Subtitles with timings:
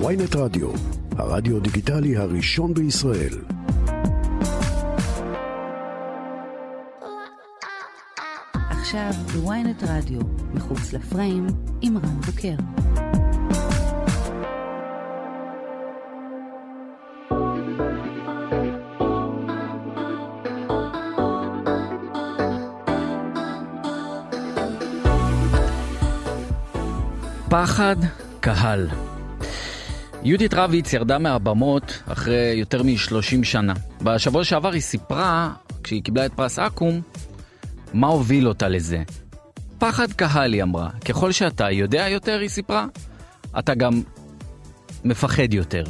[0.00, 0.68] ויינט רדיו,
[1.16, 3.38] הרדיו דיגיטלי הראשון בישראל.
[8.70, 10.20] עכשיו בוויינט רדיו,
[10.54, 11.46] מחוץ לפריים,
[11.80, 12.56] עם רן בוקר.
[27.50, 27.96] פחד
[28.40, 28.88] קהל.
[30.24, 33.74] יהודית רביץ ירדה מהבמות אחרי יותר מ-30 שנה.
[34.02, 37.00] בשבוע שעבר היא סיפרה, כשהיא קיבלה את פרס אקו"ם,
[37.94, 39.02] מה הוביל אותה לזה.
[39.78, 40.90] פחד קהל, היא אמרה.
[41.04, 42.86] ככל שאתה יודע יותר, היא סיפרה,
[43.58, 44.02] אתה גם
[45.04, 45.84] מפחד יותר.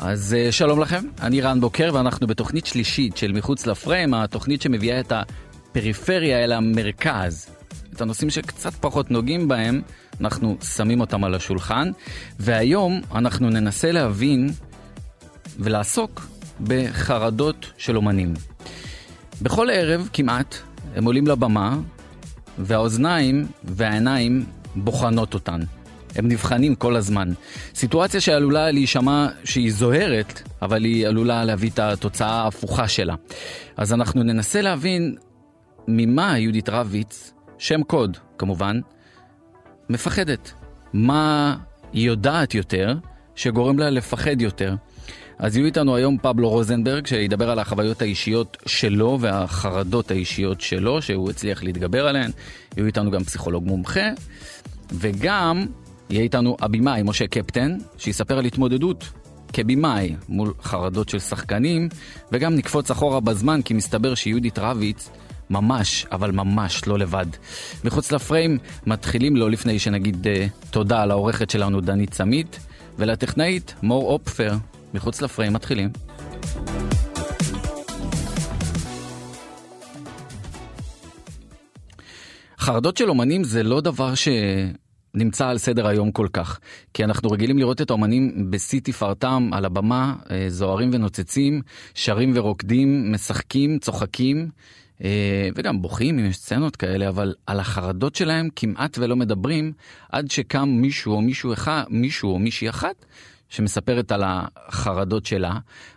[0.00, 5.00] אז אה, שלום לכם, אני רן בוקר ואנחנו בתוכנית שלישית של מחוץ לפריים, התוכנית שמביאה
[5.00, 7.57] את הפריפריה אל המרכז.
[7.92, 9.82] את הנושאים שקצת פחות נוגעים בהם,
[10.20, 11.90] אנחנו שמים אותם על השולחן,
[12.38, 14.50] והיום אנחנו ננסה להבין
[15.58, 16.26] ולעסוק
[16.60, 18.34] בחרדות של אומנים.
[19.42, 20.54] בכל ערב כמעט
[20.94, 21.78] הם עולים לבמה,
[22.58, 24.44] והאוזניים והעיניים
[24.76, 25.60] בוחנות אותן.
[26.16, 27.32] הם נבחנים כל הזמן.
[27.74, 33.14] סיטואציה שעלולה להישמע שהיא זוהרת, אבל היא עלולה להביא את התוצאה ההפוכה שלה.
[33.76, 35.16] אז אנחנו ננסה להבין
[35.88, 38.80] ממה יהודית רביץ, שם קוד כמובן,
[39.90, 40.52] מפחדת.
[40.92, 41.56] מה
[41.92, 42.94] היא יודעת יותר
[43.34, 44.74] שגורם לה לפחד יותר.
[45.38, 51.30] אז יהיו איתנו היום פבלו רוזנברג, שידבר על החוויות האישיות שלו והחרדות האישיות שלו, שהוא
[51.30, 52.30] הצליח להתגבר עליהן.
[52.76, 54.08] יהיו איתנו גם פסיכולוג מומחה,
[54.92, 55.66] וגם
[56.10, 59.04] יהיה איתנו הבמאי משה קפטן, שיספר על התמודדות
[59.52, 61.88] כבמאי מול חרדות של שחקנים,
[62.32, 65.10] וגם נקפוץ אחורה בזמן, כי מסתבר שיהודית רביץ
[65.50, 67.26] ממש, אבל ממש לא לבד.
[67.84, 72.58] מחוץ לפריים מתחילים לא לפני שנגיד uh, תודה לעורכת שלנו דנית סמית,
[72.98, 74.52] ולטכנאית מור אופפר.
[74.94, 75.90] מחוץ לפריים מתחילים.
[82.58, 84.28] חרדות של אומנים זה לא דבר ש...
[85.14, 86.60] נמצא על סדר היום כל כך.
[86.94, 91.62] כי אנחנו רגילים לראות את האומנים בשיא תפארתם על הבמה, אה, זוהרים ונוצצים,
[91.94, 94.48] שרים ורוקדים, משחקים, צוחקים,
[95.54, 99.72] וגם בוכים אם יש סצנות כאלה, אבל על החרדות שלהם כמעט ולא מדברים,
[100.12, 103.04] עד שקם מישהו או מישהו אחד, מישהו או מישהי אחת,
[103.48, 105.52] שמספרת על החרדות שלה.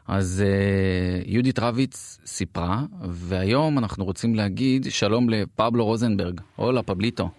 [0.07, 6.41] אז uh, יהודית רביץ סיפרה, והיום אנחנו רוצים להגיד שלום לפבלו רוזנברג.
[6.55, 7.29] הולה, פבליטו.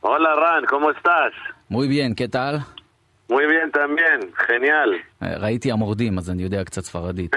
[0.00, 1.32] הולה רן, ¿cómo estás?
[1.70, 2.58] Muy bien, ¿qué tal?
[3.28, 4.90] Muy bien también, genial.
[5.22, 7.36] ראיתי המורדים, אז אני יודע קצת ספרדית.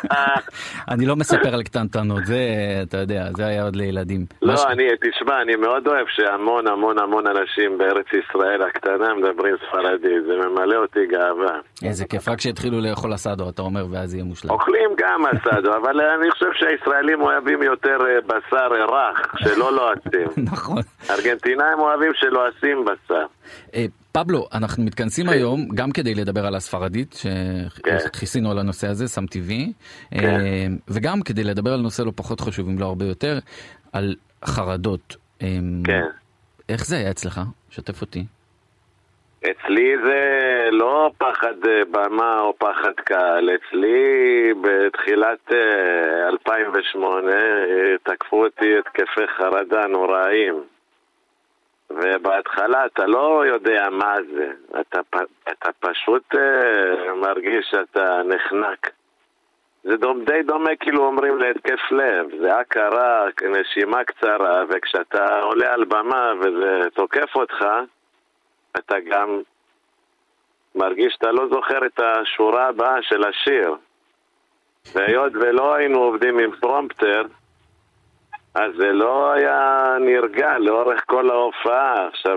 [0.92, 2.38] אני לא מספר על קטנטנות, זה,
[2.82, 4.26] אתה יודע, זה היה עוד לילדים.
[4.42, 4.60] לא, מש...
[4.70, 10.48] אני, תשמע, אני מאוד אוהב שהמון המון המון אנשים בארץ ישראל הקטנה מדברים ספרדית, זה
[10.48, 11.58] ממלא אותי גאווה.
[11.84, 14.50] איזה כיף, רק שהתחילו לאכול אסדו, אתה אומר, ואז יהיה מושלם.
[14.50, 20.28] אוכלים גם אסדו, אבל אני חושב שהישראלים אוהבים יותר אה, בשר רך, שלא לועסים.
[20.52, 20.82] נכון.
[21.10, 23.26] ארגנטינאים אוהבים שלועסים בשר.
[23.74, 25.32] אה, פבלו, אנחנו מתכנסים כן.
[25.32, 27.20] היום גם כדי לדבר על הספרדית,
[28.02, 29.72] שכיסינו על הנושא הזה, שם טבעי,
[30.10, 30.72] כן.
[30.88, 33.38] וגם כדי לדבר על נושא לא פחות חשוב, אם לא הרבה יותר,
[33.92, 34.14] על
[34.44, 35.16] חרדות.
[35.84, 36.02] כן.
[36.68, 37.40] איך זה היה אצלך?
[37.70, 38.24] שתף אותי.
[39.50, 40.18] אצלי זה
[40.70, 49.26] לא פחד אה, במה או פחד קהל, אצלי בתחילת אה, 2008 אה, תקפו אותי התקפי
[49.36, 50.54] חרדה נוראיים.
[51.96, 55.00] ובהתחלה אתה לא יודע מה זה, אתה,
[55.48, 58.90] אתה פשוט אה, מרגיש שאתה נחנק.
[59.84, 65.84] זה דום, די דומה כאילו אומרים להתקף לב, זה הכרה, נשימה קצרה, וכשאתה עולה על
[65.84, 67.64] במה וזה תוקף אותך,
[68.76, 69.40] אתה גם
[70.74, 73.74] מרגיש שאתה לא זוכר את השורה הבאה של השיר.
[74.94, 77.22] והיות ולא היינו עובדים עם פרומפטר,
[78.54, 82.08] אז זה לא היה נרגע לאורך כל ההופעה.
[82.08, 82.36] עכשיו,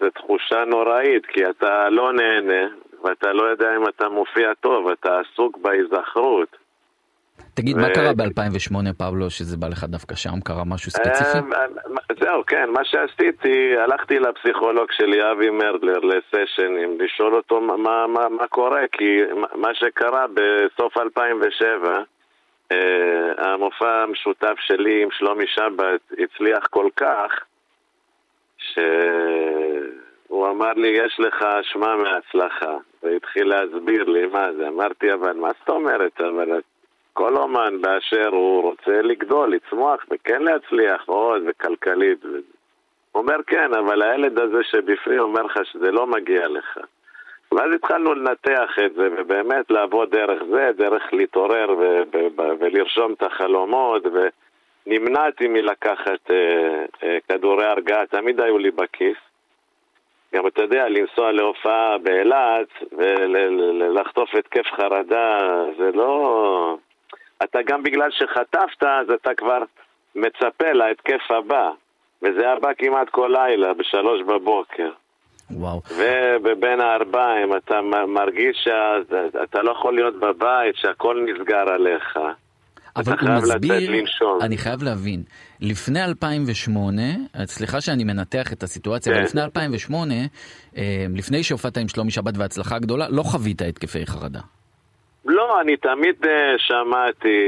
[0.00, 2.68] זו תחושה נוראית, כי אתה לא נהנה,
[3.04, 6.56] ואתה לא יודע אם אתה מופיע טוב, אתה עסוק בהיזכרות.
[7.54, 10.40] תגיד, ו- מה קרה ב-2008, פבלו, שזה בא לך דווקא שם?
[10.44, 11.38] קרה משהו ספציפי?
[11.38, 11.66] אה,
[12.20, 17.76] זהו, כן, מה שעשיתי, הלכתי לפסיכולוג שלי, אבי מרדלר, לסשנים, לשאול אותו מה,
[18.06, 19.20] מה, מה, קורה, כי
[19.54, 22.02] מה שקרה בסוף 2007, אה,
[23.38, 27.44] המופע המשותף שלי עם שלומי שבת הצליח כל כך,
[28.58, 34.68] שהוא אמר לי, יש לך אשמה מההצלחה, והתחיל להסביר לי מה זה.
[34.68, 36.20] אמרתי, אבל מה זאת אומרת?
[36.20, 36.60] אבל
[37.12, 42.24] כל אומן באשר הוא רוצה לגדול, לצמוח, וכן להצליח עוד, וכלכלית.
[42.24, 42.28] ו...
[43.12, 46.78] הוא אומר, כן, אבל הילד הזה שבפנים אומר לך שזה לא מגיע לך.
[47.54, 53.12] ואז התחלנו לנתח את זה, ובאמת לעבוד דרך זה, דרך להתעורר ו- ו- ו- ולרשום
[53.12, 54.02] את החלומות,
[54.86, 59.16] ונמנעתי מלקחת אה, אה, כדורי הרגעה, תמיד היו לי בכיס.
[60.34, 65.38] גם אתה יודע, לנסוע להופעה באילת ולחטוף התקף חרדה,
[65.78, 66.76] זה לא...
[67.42, 69.62] אתה גם בגלל שחטפת, אז אתה כבר
[70.14, 71.70] מצפה להתקף הבא.
[72.22, 74.90] וזה היה בא כמעט כל לילה, בשלוש בבוקר.
[75.50, 75.80] וואו.
[76.44, 82.18] ובין הארבעים אתה מרגיש שאתה לא יכול להיות בבית, שהכל נסגר עליך.
[82.96, 84.04] אבל הוא מסביר,
[84.40, 85.22] אני חייב להבין,
[85.60, 87.02] לפני 2008,
[87.44, 89.18] סליחה שאני מנתח את הסיטואציה, כן.
[89.18, 90.14] אבל לפני 2008,
[90.76, 94.40] אה, לפני שהופעת עם שלומי שבת והצלחה גדולה, לא חווית התקפי חרדה.
[95.24, 97.38] לא, אני תמיד אה, שמעתי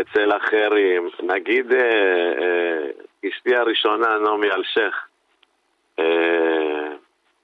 [0.00, 4.94] אצל אחרים, נגיד אה, אשתי הראשונה, נעמי אלשיך,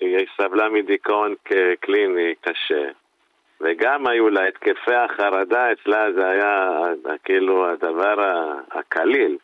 [0.01, 1.35] היא סבלה מדיכאון
[1.81, 2.91] קליני קשה.
[3.61, 6.81] וגם היו לה התקפי החרדה, אצלה זה היה
[7.25, 8.15] כאילו הדבר
[8.71, 9.37] הקליל.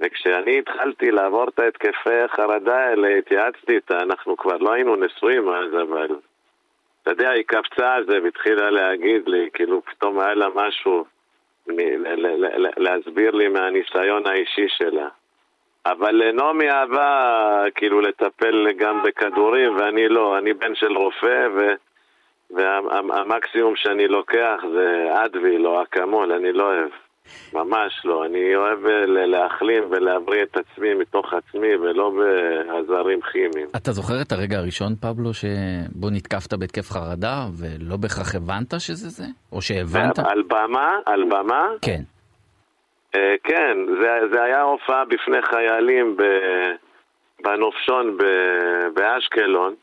[0.00, 5.72] וכשאני התחלתי לעבור את ההתקפי החרדה האלה, התייעצתי איתה, אנחנו כבר לא היינו נשואים אז,
[5.72, 6.16] אבל
[7.02, 11.04] אתה יודע, היא קפצה על זה והתחילה להגיד לי, כאילו פתאום היה לה משהו
[12.76, 15.08] להסביר לי מהניסיון האישי שלה.
[15.86, 21.60] אבל לנעמי אהבה כאילו לטפל גם בכדורים ואני לא, אני בן של רופא ו...
[22.50, 26.90] והמקסימום שאני לוקח זה אדוויל או אקמול, אני לא אוהב.
[27.52, 28.26] ממש לא.
[28.26, 33.66] אני אוהב להחלים ולהבריא את עצמי מתוך עצמי ולא בעזרים כימיים.
[33.76, 39.24] אתה זוכר את הרגע הראשון, פבלו, שבו נתקפת בהתקף חרדה ולא בהכרח הבנת שזה זה?
[39.52, 40.18] או שהבנת?
[40.18, 40.96] על במה?
[41.06, 41.66] על במה?
[41.82, 42.02] כן.
[43.16, 46.16] Uh, כן, זה, זה היה הופעה בפני חיילים
[47.42, 48.18] בנופשון
[48.94, 49.74] באשקלון.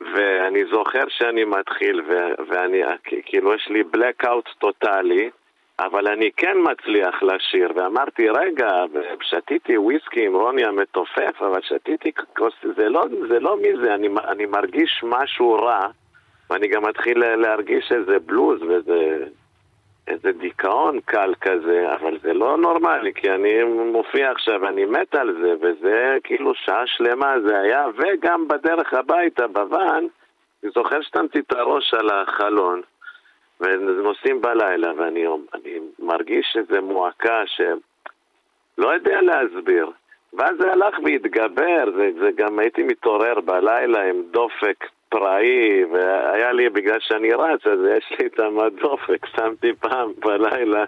[0.00, 2.82] ואני זוכר שאני מתחיל, ו- ואני,
[3.24, 5.30] כאילו יש לי blackout טוטאלי,
[5.78, 8.84] אבל אני כן מצליח לשיר, ואמרתי, רגע,
[9.22, 14.46] שתיתי וויסקי עם רוני המתופף, אבל שתיתי כוס, זה לא, זה לא מזה, אני, אני
[14.46, 15.86] מרגיש משהו רע,
[16.50, 19.24] ואני גם מתחיל להרגיש איזה בלוז ואיזה
[20.08, 25.36] איזה דיכאון קל כזה, אבל זה לא נורמלי, כי אני מופיע עכשיו, אני מת על
[25.42, 30.06] זה, וזה כאילו שעה שלמה זה היה, וגם בדרך הביתה, בוואן,
[30.62, 32.82] אני זוכר ששמתי את הראש על החלון,
[33.60, 39.90] ונוסעים בלילה, ואני אני מרגיש איזו מועקה שלא יודע להסביר.
[40.32, 46.68] ואז זה הלך והתגבר, זה, זה גם הייתי מתעורר בלילה עם דופק פראי, והיה לי,
[46.68, 50.84] בגלל שאני רץ, אז יש לי את המדופק, שמתי פעם בלילה,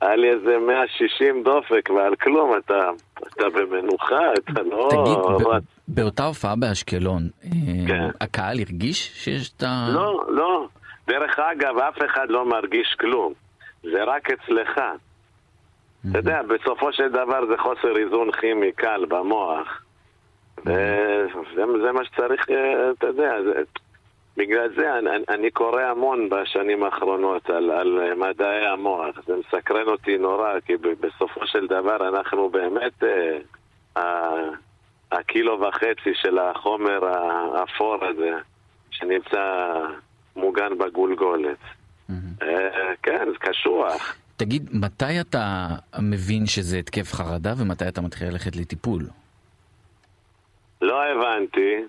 [0.00, 4.88] היה לי איזה 160 דופק, ועל כלום, אתה, אתה במנוחה, אתה לא...
[4.90, 5.62] תגיד, רץ.
[5.88, 7.50] באותה הופעה באשקלון, אה,
[7.88, 8.08] כן.
[8.20, 9.88] הקהל הרגיש שיש את ה...
[9.94, 10.66] לא, לא.
[11.06, 13.32] דרך אגב, אף אחד לא מרגיש כלום.
[13.82, 14.80] זה רק אצלך.
[16.10, 19.81] אתה יודע, בסופו של דבר זה חוסר איזון כימי קל במוח.
[20.58, 23.62] וזה מה שצריך, אה, אתה יודע, זה,
[24.36, 29.16] בגלל זה אני, אני קורא המון בשנים האחרונות על, על מדעי המוח.
[29.26, 33.04] זה מסקרן אותי נורא, כי בסופו של דבר אנחנו באמת
[33.96, 34.48] אה,
[35.12, 38.30] הקילו וחצי של החומר האפור הזה,
[38.90, 39.72] שנמצא
[40.36, 41.58] מוגן בגולגולת.
[42.42, 44.16] אה, כן, זה קשוח.
[44.36, 45.68] תגיד, מתי אתה
[45.98, 49.02] מבין שזה התקף חרדה ומתי אתה מתחיל ללכת לטיפול?
[50.82, 51.82] לא הבנתי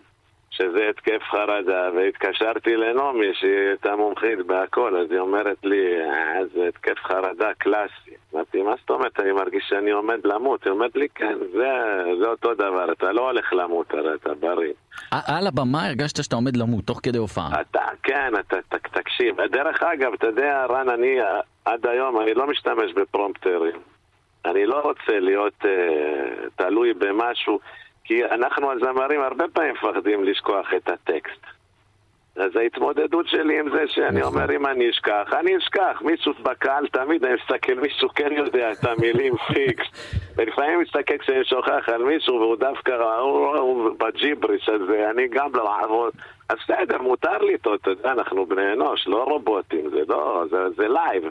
[0.51, 6.67] שזה התקף חרדה, והתקשרתי לנעמי שהיא הייתה מומחית בהכל, אז היא אומרת לי, אה, זה
[6.67, 8.11] התקף חרדה קלאסי.
[8.33, 10.63] אמרתי, מה זאת אומרת, אני מרגיש שאני עומד למות?
[10.63, 11.69] היא אומרת לי, כן, זה,
[12.19, 14.73] זה אותו דבר, אתה לא הולך למות, הרי אתה בריא.
[15.11, 17.61] על הבמה הרגשת שאתה עומד למות, תוך כדי הופעה.
[17.61, 19.41] אתה, כן, אתה, ת, תקשיב.
[19.41, 21.17] דרך אגב, אתה יודע, רן, אני
[21.65, 23.79] עד היום, אני לא משתמש בפרומפטרים.
[24.45, 25.67] אני לא רוצה להיות uh,
[26.55, 27.59] תלוי במשהו.
[28.03, 31.45] כי אנחנו הזמרים הרבה פעמים מפחדים לשכוח את הטקסט.
[32.35, 34.33] אז ההתמודדות שלי עם זה שאני נכון.
[34.33, 36.01] אומר אם אני אשכח, אני אשכח.
[36.01, 39.85] מישהו בקהל תמיד אני מסתכל, מישהו כן יודע את המילים פיקס.
[40.35, 45.75] ולפעמים מסתכל כשאני שוכח על מישהו והוא דווקא, הוא, הוא בג'יבריש הזה, אני גם לא
[45.79, 46.13] אעבוד.
[46.49, 50.69] אז בסדר, מותר לי אותו, אתה יודע, אנחנו בני אנוש, לא רובוטים, זה לא, זה,
[50.69, 51.23] זה live.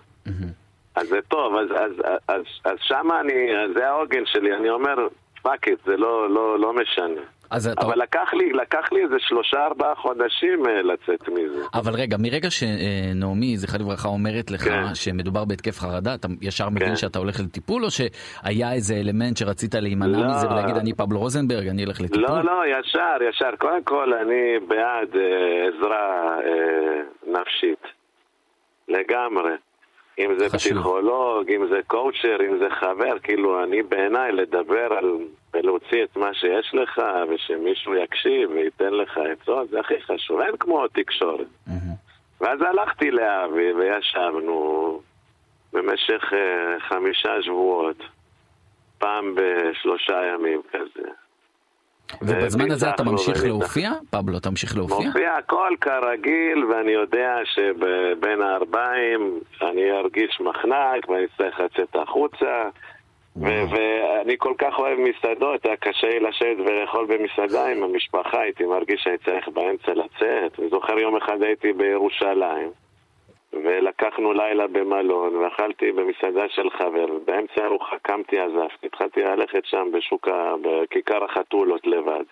[0.94, 5.08] אז זה טוב, אז, אז, אז, אז, אז שמה אני, זה העוגן שלי, אני אומר,
[5.42, 7.22] fuck it, זה לא, לא, לא משנה.
[7.52, 7.86] אז אתה...
[7.86, 11.64] אבל לקח לי, לקח לי איזה שלושה ארבעה חודשים אה, לצאת מזה.
[11.74, 14.94] אבל רגע, מרגע שנעמי, זכרה לברכה, אומרת לך כן.
[14.94, 16.96] שמדובר בהתקף חרדה, אתה ישר מבין כן.
[16.96, 20.28] שאתה הולך לטיפול, או שהיה איזה אלמנט שרצית להימנע לא.
[20.30, 22.22] מזה ולהגיד אני פבלו רוזנברג, אני אלך לטיפול?
[22.22, 23.50] לא, לא, ישר, ישר.
[23.58, 27.82] קודם כל, אני בעד אה, עזרה אה, נפשית.
[28.88, 29.52] לגמרי.
[30.18, 30.58] אם זה חשוב.
[30.58, 35.16] פסיכולוג, אם זה קואוצ'ר, אם זה חבר, כאילו, אני בעיניי לדבר על...
[35.54, 40.40] ולהוציא את מה שיש לך, ושמישהו יקשיב וייתן לך עצות, זה הכי חשוב.
[40.40, 41.46] אין כמו תקשורת.
[41.66, 41.92] מהמם.
[42.40, 45.00] ואז הלכתי לאבי וישבנו
[45.72, 47.96] במשך אה, חמישה שבועות,
[48.98, 51.08] פעם בשלושה ימים כזה.
[52.22, 53.44] ובזמן הזה אתה ממשיך.
[53.44, 53.90] להופיע?
[54.10, 55.06] פבלו, אתה ממשיך להופיע?
[55.06, 62.62] מופיע הכל כרגיל, ואני יודע שבין הארבעים אני ארגיש מחנק ואני אצטרך לצאת החוצה.
[63.36, 69.00] ואני כל כך אוהב מסעדות, היה קשה לי לשבת ולאכול במסעדה עם המשפחה, הייתי מרגיש
[69.04, 70.60] שאני צריך באמצע לצאת.
[70.60, 72.70] אני זוכר יום אחד הייתי בירושלים,
[73.52, 80.28] ולקחנו לילה במלון, ואכלתי במסעדה של חבר, ובאמצע הארוחה קמתי, עזבתי, התחלתי ללכת שם בשוק,
[80.62, 82.24] בכיכר החתולות לבד.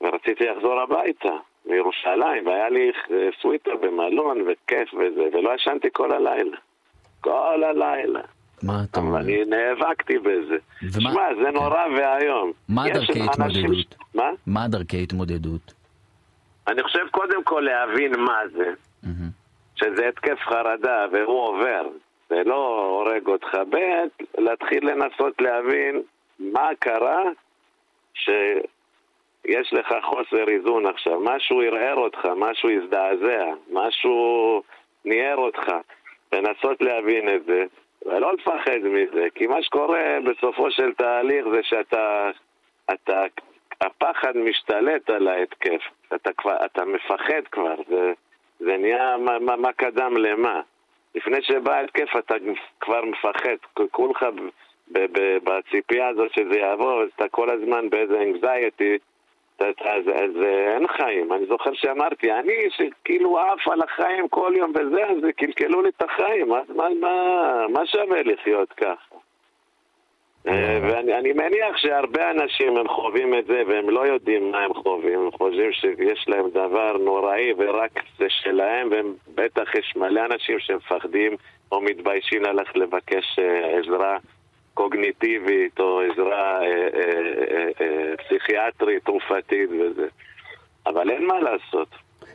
[0.00, 1.32] ורציתי לחזור הביתה,
[1.66, 6.56] מירושלים, והיה לי אה, סוויטר במלון, וכיף וזה, ולא ישנתי כל הלילה.
[7.20, 8.20] כל הלילה.
[8.62, 9.18] מה אתה אומר?
[9.20, 10.56] אני נאבקתי בזה.
[10.82, 12.52] ומה- שמע, זה נורא ואיום.
[12.68, 13.94] מה דרכי התמודדות?
[14.14, 14.30] מה?
[14.46, 15.72] מה דרכי התמודדות?
[16.68, 18.70] אני חושב קודם כל להבין מה זה,
[19.02, 19.37] מהמם.
[19.80, 21.88] שזה התקף חרדה והוא עובר.
[22.28, 23.54] זה לא הורג אותך.
[23.70, 23.76] ב',
[24.38, 26.02] להתחיל לנסות להבין
[26.38, 27.22] מה קרה
[28.14, 31.20] שיש לך חוסר איזון עכשיו.
[31.20, 34.62] משהו ערער אותך, משהו הזדעזע, משהו
[35.04, 35.66] ניער אותך.
[36.32, 37.64] לנסות להבין את זה,
[38.06, 42.30] ולא לפחד מזה, כי מה שקורה בסופו של תהליך זה שאתה...
[42.92, 43.24] אתה,
[43.80, 45.80] הפחד משתלט על ההתקף.
[46.14, 48.12] אתה, כבר, אתה מפחד כבר, זה,
[48.60, 50.60] זה נהיה מה, מה, מה קדם למה.
[51.14, 52.34] לפני שבא ההתקף אתה
[52.80, 53.56] כבר מפחד,
[53.90, 54.26] כולך
[55.44, 58.18] בציפייה הזאת שזה יעבור, אז אתה כל הזמן באיזה
[59.56, 61.32] אתה- אתה- אז, אז אה, אין חיים.
[61.32, 66.02] אני זוכר שאמרתי, אני שכאילו עף על החיים כל יום וזה, אז קלקלו לי את
[66.02, 69.07] החיים, אז מה, מה, מה שווה לחיות ככה?
[70.48, 74.74] אה, ואני אני מניח שהרבה אנשים הם חווים את זה והם לא יודעים מה הם
[74.74, 80.58] חווים, הם חושבים שיש להם דבר נוראי ורק זה שלהם, והם בטח יש מלא אנשים
[80.58, 81.36] שמפחדים
[81.72, 84.18] או מתביישים ללכת לבקש אה, עזרה
[84.74, 87.10] קוגניטיבית או עזרה אה, אה,
[87.50, 90.06] אה, אה, פסיכיאטרית, תרופתית וזה.
[90.86, 91.88] אבל אין מה לעשות,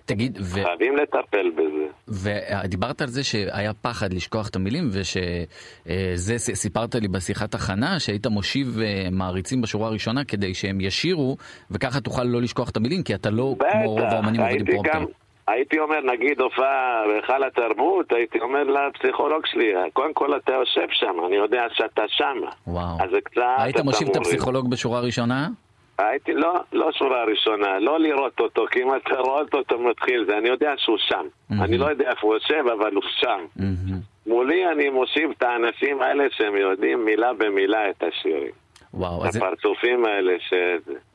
[0.06, 1.86] תגיד, ו- חייבים לטפל בזה.
[2.08, 8.80] ודיברת על זה שהיה פחד לשכוח את המילים, ושזה סיפרת לי בשיחת הכנה, שהיית מושיב
[8.82, 11.38] אה, מעריצים בשורה הראשונה כדי שהם ישירו,
[11.72, 15.00] וככה תוכל לא לשכוח את המילים, כי אתה לא כמו רוב האומנים עובדים פרומפטר.
[15.00, 15.06] גם,
[15.48, 21.26] הייתי אומר, נגיד הופעה בהיכל התרבות, הייתי אומר לפסיכולוג שלי, קודם כל אתה יושב שם,
[21.28, 22.38] אני יודע שאתה שם.
[22.68, 23.04] וואו.
[23.04, 23.42] אז זה קצת...
[23.58, 24.16] היית מושיב את.
[24.16, 25.48] הפסיכולוג בשורה ראשונה?
[25.98, 30.38] הייתי, לא, לא שורה ראשונה, לא לראות אותו, כי אם אתה רואה אותו, מתחיל זה,
[30.38, 31.26] אני יודע שהוא שם.
[31.50, 31.64] מהמם.
[31.64, 33.46] אני לא יודע איפה הוא יושב, אבל הוא שם.
[33.56, 34.00] מהמם.
[34.28, 38.52] מולי אני מושיב את האנשים האלה שהם יודעים מילה במילה את השירים.
[38.94, 40.54] וואו, אז הפרצופים האלה ש...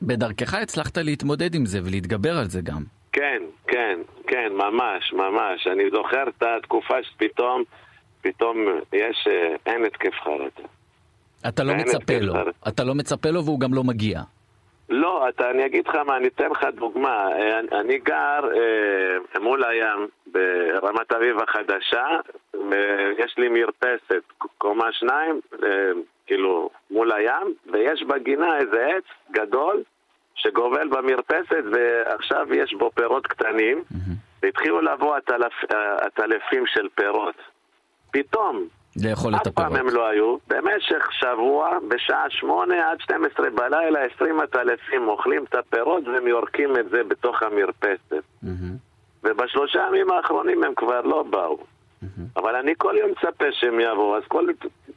[0.01, 2.83] בדרכך הצלחת להתמודד עם זה ולהתגבר על זה גם.
[3.11, 5.67] כן, כן, כן, ממש, ממש.
[5.67, 7.63] אני זוכר את התקופה שפתאום,
[8.21, 8.57] פתאום
[8.93, 10.67] יש, אה, אין התקף חרדה.
[11.47, 12.33] אתה לא מצפה לו.
[12.67, 14.21] אתה לא מצפה לו והוא גם לא מגיע.
[14.89, 17.27] לא, אתה, אני אגיד לך מה, אני אתן לך דוגמה.
[17.31, 22.07] אה, אני- אני גר אה, מול הים ברמת אביב החדשה,
[22.53, 24.23] ויש לי מרפסת,
[24.57, 25.91] קומה שניים, אה,
[26.27, 29.83] כאילו, מול הים, ויש בגינה איזה עץ גדול
[30.35, 33.83] שגובל במרפסת, ועכשיו יש בו פירות קטנים,
[34.43, 37.35] והתחילו לבוא הטלפ- אה, הטלפים של פירות.
[38.11, 38.67] פתאום,
[39.03, 39.91] לאכול את אף פעם הפירות.
[39.91, 40.37] הם לא היו.
[40.47, 46.89] במשך שבוע, בשעה שמונה עד 12 בלילה, 20 עטלפים אוכלים את הפירות והם יורקים את
[46.89, 48.23] זה בתוך המרפסת.
[48.43, 48.75] מהמם.
[49.23, 51.57] ובשלושה ימים האחרונים הם כבר לא באו.
[52.35, 54.47] אבל אני כל יום מצפה שהם יבואו, אז כל,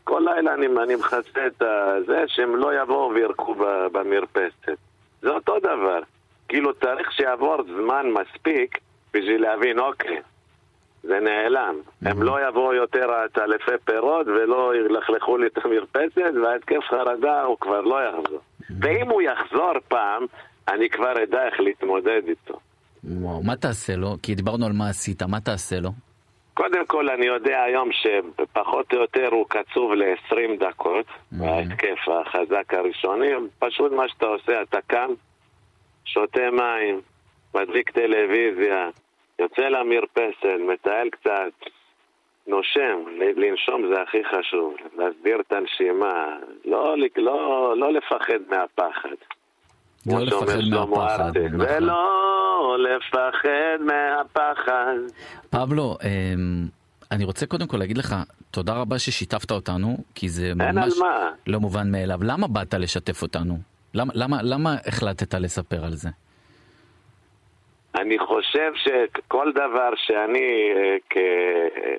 [0.05, 1.63] כל לילה אני, אני מכסה את
[2.07, 3.55] זה שהם לא יבואו וירקו
[3.93, 4.77] במרפסת.
[5.23, 6.01] זה אותו דבר.
[6.49, 8.79] כאילו צריך שיעבור זמן מספיק
[9.15, 10.21] בשביל להבין, אוקיי,
[11.03, 11.75] זה נעלם.
[12.03, 17.81] הם לא יבואו יותר עטלפי פירות ולא ילכלכו לי את המרפסת, וההתקף חרדה הוא כבר
[17.81, 18.41] לא יחזור.
[18.81, 20.23] ואם הוא יחזור פעם,
[20.69, 22.59] אני כבר אדע איך להתמודד איתו.
[23.05, 24.17] וואו, מה תעשה לו?
[24.23, 25.91] כי דיברנו על מה עשית, מה תעשה לו?
[26.55, 30.37] קודם כל, אני יודע היום שפחות או יותר הוא קצוב ל-20
[30.69, 31.45] דקות, Mhm.
[31.45, 33.29] ההתקף החזק הראשוני.
[33.59, 35.11] פשוט מה שאתה עושה, אתה קם,
[36.05, 37.01] שותה מים,
[37.55, 38.89] מדליק טלוויזיה,
[39.43, 41.71] יוצא למרפסת, מטייל קצת,
[42.47, 42.99] נושם,
[43.37, 49.17] לנשום זה הכי חשוב, להסביר את הנשימה, לא, לא, לא לפחד מהפחד.
[50.07, 51.61] לא לפחד מהפחד, נכון.
[51.61, 54.97] ולא לפחד מהפחד.
[55.51, 56.67] פבלו, אמ,
[57.13, 58.15] אני רוצה קודם כל להגיד לך
[58.51, 60.95] תודה רבה ששיתפת אותנו, כי זה ממש
[61.47, 62.19] לא מובן מאליו.
[62.23, 63.59] למה באת לשתף אותנו?
[63.95, 66.09] למה, למה, למה החלטת לספר על זה?
[67.95, 71.17] אני חושב שכל דבר שאני אה, כ,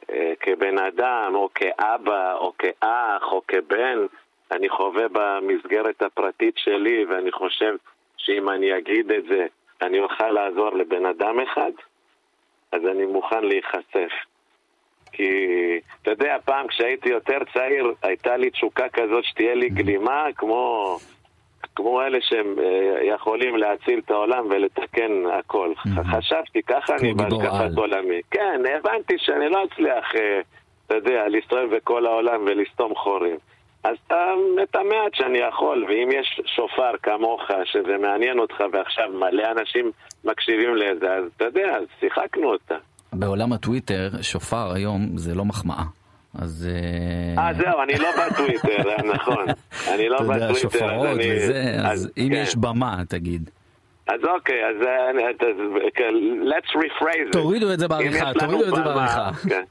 [0.09, 3.97] אה, כבן אדם, או כאבא, או כאח, או כבן,
[4.51, 7.75] אני חווה במסגרת הפרטית שלי, ואני חושב
[8.17, 9.45] שאם אני אגיד את זה,
[9.81, 11.71] אני אוכל לעזור לבן אדם אחד,
[12.71, 14.11] אז אני מוכן להיחשף.
[15.11, 15.29] כי,
[16.01, 20.97] אתה יודע, פעם כשהייתי יותר צעיר, הייתה לי תשוקה כזאת שתהיה לי גלימה, כמו,
[21.75, 25.73] כמו אלה שהם אה, יכולים להציל את העולם ולתקן הכל.
[26.11, 28.21] חשבתי, ככה אני בהשקפת עולמי.
[28.31, 30.41] כן, הבנתי שאני לא אצליח, אה,
[30.87, 33.37] אתה יודע, להסתובב בכל העולם ולסתום חורים.
[33.83, 39.43] אז אתה, את המעט שאני יכול, ואם יש שופר כמוך, שזה מעניין אותך ועכשיו מלא
[39.51, 39.91] אנשים
[40.23, 42.75] מקשיבים לזה, אז אתה יודע, אז שיחקנו אותה.
[43.13, 45.83] בעולם הטוויטר, שופר היום זה לא מחמאה.
[46.35, 46.69] אז...
[47.37, 49.45] אה, אה זהו, אני לא בטוויטר, אה, נכון.
[49.93, 50.35] אני לא בטוויטר.
[50.35, 52.35] אתה יודע, שופרות וזה, אז אם כן.
[52.35, 53.49] יש במה, תגיד.
[54.07, 54.87] אז אוקיי, אז
[55.95, 57.31] כן, let's rephrase it.
[57.31, 59.29] תורידו את זה בעריכה, תורידו את זה בעריכה.
[59.49, 59.63] כן.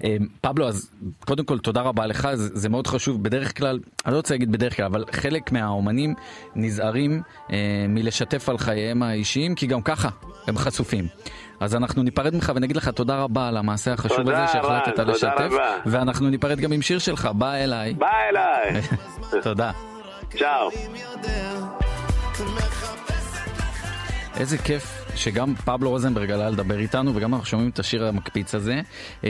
[0.40, 0.90] פבלו, אז
[1.26, 3.22] קודם כל תודה רבה לך, זה, זה מאוד חשוב.
[3.22, 6.14] בדרך כלל, אני לא רוצה להגיד בדרך כלל, אבל חלק מהאומנים
[6.54, 10.08] נזהרים אה, מלשתף על חייהם האישיים, כי גם ככה
[10.48, 11.04] הם חשופים.
[11.60, 15.76] אז אנחנו ניפרד ממך ונגיד לך תודה רבה על המעשה החשוב הזה שהחלטת לשתף, רבה.
[15.86, 17.94] ואנחנו ניפרד גם עם שיר שלך, בא אליי.
[17.94, 18.82] בא אליי.
[19.42, 19.70] תודה.
[20.30, 20.70] צ'או.
[24.40, 28.80] איזה כיף שגם פבלו רוזנברג עלה לדבר איתנו וגם אנחנו שומעים את השיר המקפיץ הזה.
[29.24, 29.28] אמ,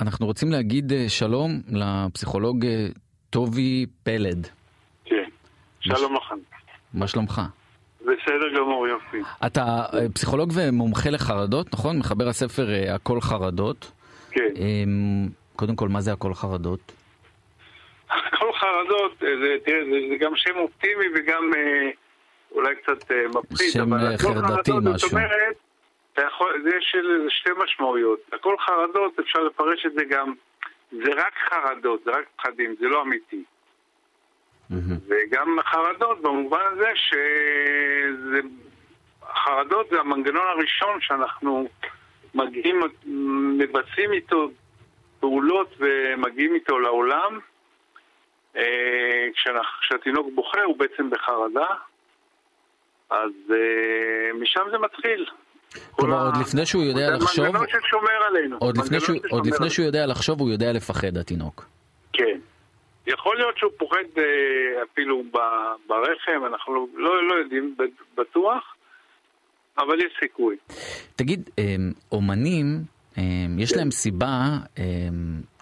[0.00, 2.86] אנחנו רוצים להגיד אה, שלום לפסיכולוג אה,
[3.30, 4.48] טובי פלד.
[5.04, 5.16] כן,
[5.80, 6.32] שלום לך.
[6.94, 7.42] מה שלומך?
[8.06, 9.20] בסדר גמור, יופי.
[9.46, 11.98] אתה אה, פסיכולוג ומומחה לחרדות, נכון?
[11.98, 13.92] מחבר הספר הכל חרדות.
[14.30, 14.52] כן.
[14.56, 16.92] אמ, קודם כל, מה זה הכל חרדות?
[18.10, 21.50] הכל חרדות, זה, תראה, זה, זה גם שם אופטימי וגם...
[21.56, 21.90] אה,
[22.52, 24.98] אולי קצת אה, מפחיד, שם אבל הכל חרדתי משהו.
[24.98, 25.56] זאת אומרת,
[26.18, 26.96] יכול, יש
[27.28, 28.18] שתי משמעויות.
[28.32, 30.34] הכל חרדות, אפשר לפרש את זה גם,
[30.92, 33.44] זה רק חרדות, זה רק פחדים, זה לא אמיתי.
[34.70, 38.40] וגם חרדות במובן הזה שזה...
[39.44, 41.68] חרדות זה המנגנון הראשון שאנחנו
[42.34, 42.80] מגיעים,
[43.58, 44.50] מבצעים איתו
[45.20, 47.38] פעולות ומגיעים איתו לעולם.
[48.56, 49.28] אה,
[49.80, 51.66] כשהתינוק בוכה הוא בעצם בחרדה,
[53.10, 55.26] אז uh, משם זה מתחיל.
[55.90, 57.46] כלומר, עוד לפני שהוא יודע לחשוב...
[59.30, 61.75] עוד לפני שהוא יודע לחשוב, הוא יודע לפחד, התינוק.
[63.06, 64.20] יכול להיות שהוא פוחד uh,
[64.92, 65.22] אפילו
[65.86, 67.76] ברחם, אנחנו לא, לא יודעים
[68.16, 68.76] בטוח,
[69.78, 70.56] אבל יש סיכוי.
[71.16, 72.66] תגיד, אמ, אומנים,
[73.18, 73.22] אמ,
[73.58, 73.78] יש כן.
[73.78, 74.58] להם סיבה...
[74.78, 74.84] אמ,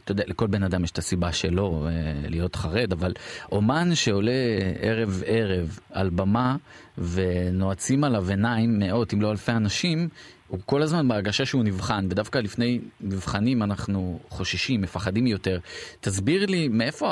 [0.05, 1.91] אתה יודע, לכל בן אדם יש את הסיבה שלו אה,
[2.29, 3.13] להיות חרד, אבל
[3.53, 4.33] אומן שעולה
[4.81, 6.57] ערב ערב על במה
[6.99, 10.09] ונועצים עליו עיניים מאות אם לא אלפי אנשים,
[10.49, 15.59] הוא כל הזמן בהרגשה שהוא נבחן, ודווקא לפני מבחנים אנחנו חוששים, מפחדים יותר.
[16.01, 17.07] תסביר לי מאיפה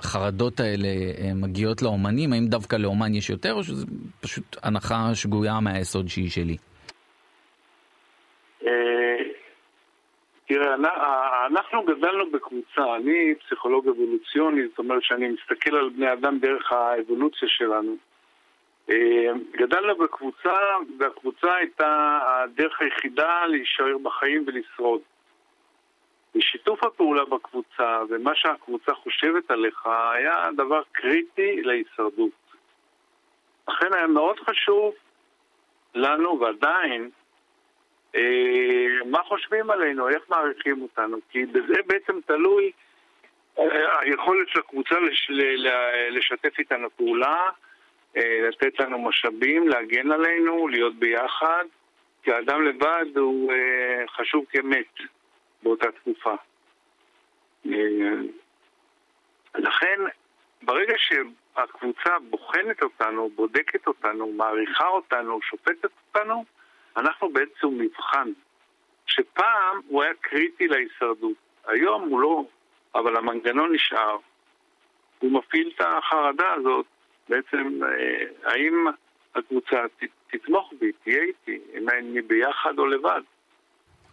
[0.00, 3.86] החרדות האלה אה, מגיעות לאומנים, האם דווקא לאומן יש יותר, או שזה
[4.20, 6.56] פשוט הנחה שגויה מהיסוד שהיא שלי?
[10.48, 10.74] תראה,
[11.46, 17.48] אנחנו גדלנו בקבוצה, אני פסיכולוג אבולוציוני, זאת אומרת שאני מסתכל על בני אדם דרך האבולוציה
[17.48, 17.96] שלנו.
[18.90, 20.56] אה, גדלנו בקבוצה,
[20.98, 25.00] והקבוצה הייתה הדרך היחידה להישאר בחיים ולשרוד.
[26.34, 32.30] ושיתוף הפעולה בקבוצה ומה שהקבוצה חושבת עליך היה דבר קריטי להישרדות.
[33.68, 34.94] לכן היה מאוד חשוב
[35.94, 37.10] לנו, ועדיין,
[38.14, 42.72] אה, מה חושבים עלינו, איך מעריכים אותנו, כי בזה בעצם תלוי
[43.58, 45.30] אה, היכולת של הקבוצה לש,
[46.10, 47.50] לשתף איתנו פעולה,
[48.16, 51.64] לתת לנו משאבים, להגן עלינו, להיות ביחד,
[52.22, 53.52] כי האדם לבד הוא
[54.08, 54.94] חשוב כמת
[55.62, 56.34] באותה תקופה.
[59.54, 60.00] לכן,
[60.62, 66.44] ברגע שהקבוצה בוחנת אותנו, בודקת אותנו, מעריכה אותנו, שופטת אותנו,
[66.96, 68.32] אנחנו באיזשהו מבחן,
[69.06, 71.36] שפעם הוא היה קריטי להישרדות.
[71.66, 72.44] היום הוא לא,
[72.94, 74.16] אבל המנגנון נשאר.
[75.18, 76.86] הוא מפעיל את החרדה הזאת
[77.28, 78.86] בעצם, אה, האם
[79.34, 79.76] הקבוצה
[80.30, 83.20] תתמוך בי, תהיה איתי, אם אני ביחד או לבד.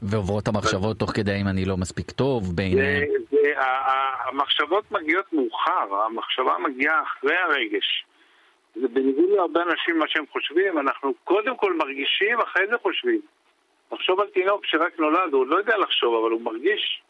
[0.01, 3.03] ועוברות המחשבות תוך כדי אם אני לא מספיק טוב בעיניהם?
[4.27, 8.05] המחשבות מגיעות מאוחר, המחשבה מגיעה אחרי הרגש.
[8.75, 13.21] זה בניגוד להרבה אנשים מה שהם חושבים, אנחנו קודם כל מרגישים, אחרי זה חושבים.
[13.91, 17.01] לחשוב על תינוק שרק נולד, הוא עוד לא יודע לחשוב, אבל הוא מרגיש.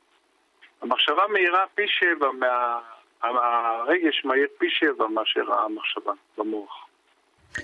[0.82, 2.80] המחשבה מהירה פי שבע, מה...
[3.24, 6.86] הרגש מהיר פי שבע מאשר המחשבה במוח.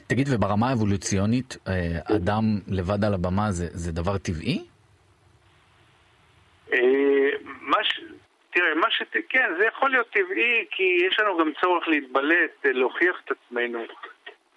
[0.07, 4.65] תגיד, וברמה האבולוציונית, אה, אדם לבד על הבמה זה, זה דבר טבעי?
[6.73, 8.01] אה, מה ש...
[8.53, 9.03] תראה, מה ש...
[9.29, 13.79] כן, זה יכול להיות טבעי, כי יש לנו גם צורך להתבלט, אה, להוכיח את עצמנו.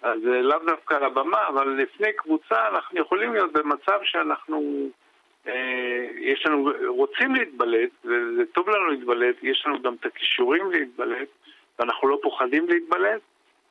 [0.01, 4.89] אז לאו דווקא על הבמה, אבל לפני קבוצה אנחנו יכולים להיות במצב שאנחנו...
[5.47, 11.27] אה, יש לנו, רוצים להתבלט, וזה טוב לנו להתבלט, יש לנו גם את הכישורים להתבלט,
[11.79, 13.21] ואנחנו לא פוחדים להתבלט,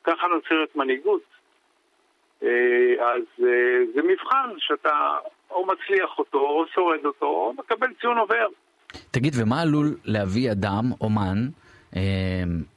[0.03, 1.21] ככה נוצרת מנהיגות.
[2.43, 5.17] אה, אז אה, זה מבחן שאתה
[5.51, 8.47] או מצליח אותו, או שורד אותו, או מקבל ציון עובר.
[9.11, 11.47] תגיד, ומה עלול להביא אדם, אומן,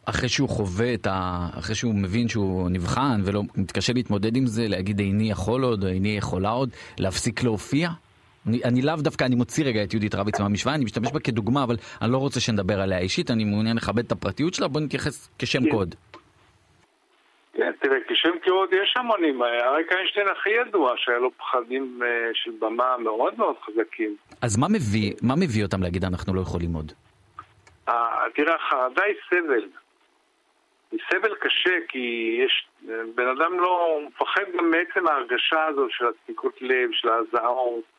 [0.05, 1.47] אחרי שהוא חווה את ה...
[1.59, 5.89] אחרי שהוא מבין שהוא נבחן ולא מתקשה להתמודד עם זה, להגיד איני יכול עוד, או
[5.89, 7.89] איני יכולה עוד, להפסיק להופיע?
[8.49, 11.65] אני, אני לאו דווקא, אני מוציא רגע את יהודית רביץ מהמשוואה, אני משתמש בה כדוגמה,
[11.65, 15.31] אבל אני לא רוצה שנדבר עליה אישית, אני מעוניין לכבד את הפרטיות שלה, בוא נתייחס
[15.39, 15.71] כשם כן.
[15.71, 15.95] קוד.
[17.53, 22.51] כן, תראה, כשם קוד יש המונים, אריק איינשטיין הכי ידוע, שהיה לו פחדים אה, של
[22.59, 24.17] במה מאוד מאוד חזקים.
[24.43, 26.93] אז מה מביא, מה מביא אותם להגיד אנחנו לא יכולים עוד?
[28.35, 29.69] תראה, החרדה היא סבל.
[30.93, 32.67] היא סבל קשה, כי יש,
[33.15, 37.98] בן אדם לא, מפחד גם מעצם ההרגשה הזאת של הדפיקות לב, של ההזעות.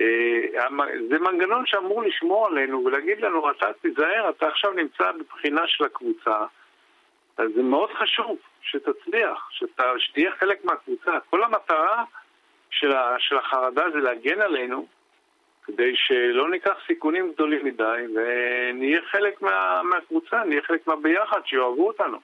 [0.00, 0.66] אה,
[1.10, 6.44] זה מנגנון שאמור לשמור עלינו ולהגיד לנו, אתה תיזהר, אתה עכשיו נמצא בבחינה של הקבוצה.
[7.38, 11.12] אז זה מאוד חשוב שתצליח, שת, שתהיה חלק מהקבוצה.
[11.30, 12.04] כל המטרה
[12.70, 14.86] של, ה, של החרדה זה להגן עלינו,
[15.64, 22.18] כדי שלא ניקח סיכונים גדולים מדי ונהיה חלק מה, מהקבוצה, נהיה חלק מהביחד, שיאהבו אותנו.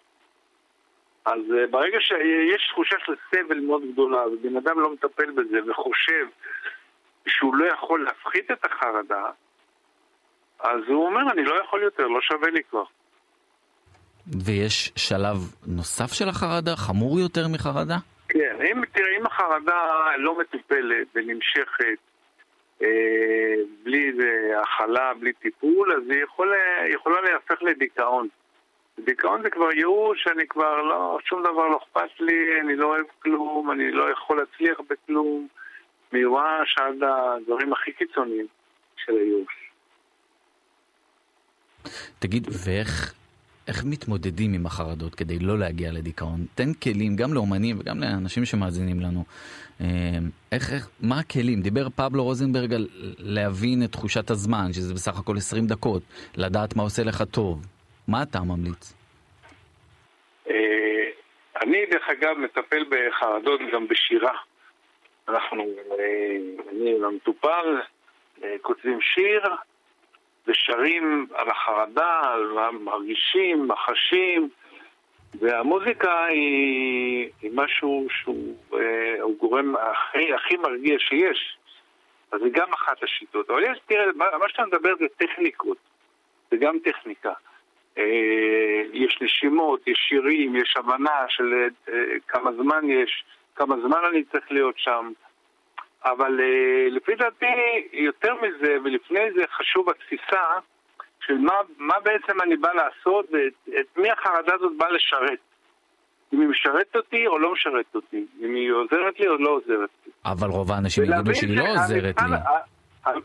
[1.25, 6.27] אז uh, ברגע שיש תחושה של סבל מאוד גדולה ובן אדם לא מטפל בזה וחושב
[7.29, 9.25] שהוא לא יכול להפחית את החרדה,
[10.61, 12.85] אז הוא אומר, אני לא יכול יותר, לא שווה לי כבר.
[14.45, 16.77] ויש שלב נוסף של החרדה?
[16.77, 17.97] חמור יותר מחרדה?
[18.29, 19.81] כן, אם, תראה, אם החרדה
[20.19, 21.99] לא מטופלת ונמשכת,
[22.83, 24.13] אה, בלי
[24.63, 26.55] הכלה, בלי טיפול, אז היא יכול,
[26.95, 28.29] יכולה להפך לדיכאון.
[28.99, 33.07] דיכאון זה כבר ייאוש, אני כבר לא, שום דבר לא אכפת לי, אני לא אוהב
[33.23, 35.49] כלום, אני לא יכול להצליח בכלום.
[36.15, 38.47] מיואש עד הדברים הכי קיצוניים
[38.97, 39.71] של הייאוש.
[42.19, 43.15] תגיד, ואיך
[43.69, 46.41] איך מתמודדים עם החרדות כדי לא להגיע לדיכאון?
[46.55, 49.25] תן כלים גם לאומנים וגם לאנשים שמאזינים לנו.
[49.81, 49.87] אה,
[50.53, 51.61] איך, איך, מה הכלים?
[51.61, 52.87] דיבר פבלו רוזנברג על
[53.19, 56.03] להבין את תחושת הזמן, שזה בסך הכל 20 דקות,
[56.37, 57.67] לדעת מה עושה לך טוב.
[58.09, 58.95] מה אתה ממליץ?
[60.51, 60.55] אה,
[61.63, 64.37] אני, דרך אגב, מטפל בחרדות גם בשירה.
[65.29, 65.63] אנחנו,
[65.99, 66.37] אה,
[66.71, 67.81] אני והמטופל,
[68.43, 69.43] אה, כותבים שיר
[70.47, 74.49] ושרים על החרדה, על מה מרגישים, מחשים,
[75.39, 81.57] והמוזיקה היא, היא משהו שהוא אה, גורם הכי, הכי מרגיע שיש.
[82.33, 83.51] אז זה גם אחת השיטות.
[83.51, 85.77] אבל יש, תראה, מה, מה שאתה מדבר זה טכניקות,
[86.51, 87.33] זה גם טכניקה.
[87.99, 91.69] אה, יש נשימות, יש שירים, יש הבנה של
[92.29, 93.25] כמה זמן יש.
[93.55, 95.13] כמה זמן אני צריך להיות שם.
[96.05, 97.47] אבל uh, לפי דעתי,
[97.93, 100.45] יותר מזה, ולפני זה חשוב התפיסה
[101.27, 105.39] של מה, מה בעצם אני בא לעשות ואת מי החרדה הזאת באה לשרת.
[106.33, 109.91] אם היא משרתת אותי או לא משרתת אותי, אם היא עוזרת לי או לא עוזרת
[110.07, 110.13] לי.
[110.25, 112.37] אבל רוב האנשים יגידו שהיא לא עוזרת לי.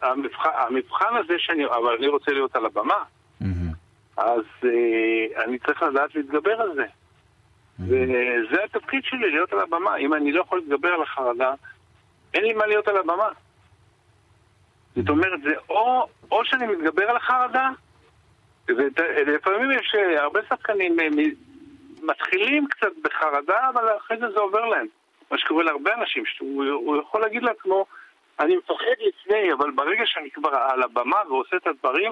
[0.02, 3.04] המבחן, המבחן הזה שאני, אבל אני רוצה להיות על הבמה,
[4.18, 6.86] אז uh, אני צריך לדעת להתגבר על זה.
[7.80, 9.96] וזה התפקיד שלי, להיות על הבמה.
[9.96, 11.54] אם אני לא יכול להתגבר על החרדה,
[12.34, 13.30] אין לי מה להיות על הבמה.
[14.96, 17.70] זאת אומרת, זה או, או שאני מתגבר על החרדה,
[18.68, 21.08] ולפעמים יש אה, הרבה שחקנים אה,
[22.04, 24.88] מתחילים קצת בחרדה, אבל אחרי זה זה עובר להם.
[25.32, 27.86] מה שקורה להרבה אנשים, שהוא יכול להגיד לעצמו,
[28.40, 32.12] אני מפחד לפני, אבל ברגע שאני כבר על הבמה ועושה את הדברים,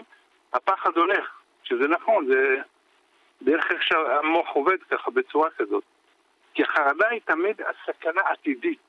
[0.54, 1.38] הפחד הולך.
[1.64, 2.62] שזה נכון, זה
[3.41, 5.84] דרך איך שהמוח עובד ככה, בצורה כזאת.
[6.54, 8.88] כי החרדה היא תמיד הסכנה עתידית.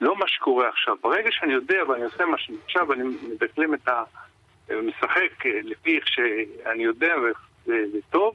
[0.00, 0.96] לא מה שקורה עכשיו.
[1.02, 4.02] ברגע שאני יודע ואני עושה מה שאני עכשיו, אני מדקלים את ה...
[4.74, 7.14] משחק לפי איך שאני יודע
[7.66, 8.34] וזה טוב,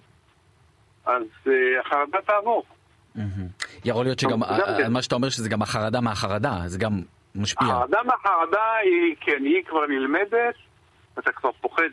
[1.06, 2.66] אז אה, החרדה תעבור.
[3.86, 4.94] יכול להיות שגם, גם כן.
[4.94, 7.02] מה שאתה אומר שזה גם החרדה מהחרדה, זה גם
[7.36, 7.68] משפיע.
[7.68, 10.56] החרדה מהחרדה היא, כן, היא כבר נלמדת,
[11.20, 11.90] אתה כבר פוחד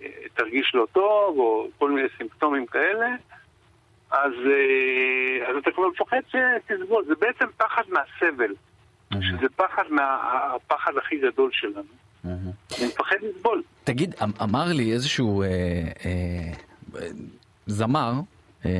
[0.00, 3.06] שתרגיש לא טוב, או כל מיני סימפטומים כאלה,
[4.10, 7.04] אז, אה, אז אתה כבר מפחד שתסבול.
[7.08, 8.54] זה בעצם פחד מהסבל,
[9.14, 11.82] שזה פחד מהפחד הכי גדול שלנו.
[12.24, 13.62] אני מפחד לסבול.
[13.84, 15.48] תגיד, אמ- אמר לי איזשהו אה,
[16.04, 17.08] אה,
[17.66, 18.12] זמר,
[18.66, 18.70] אה,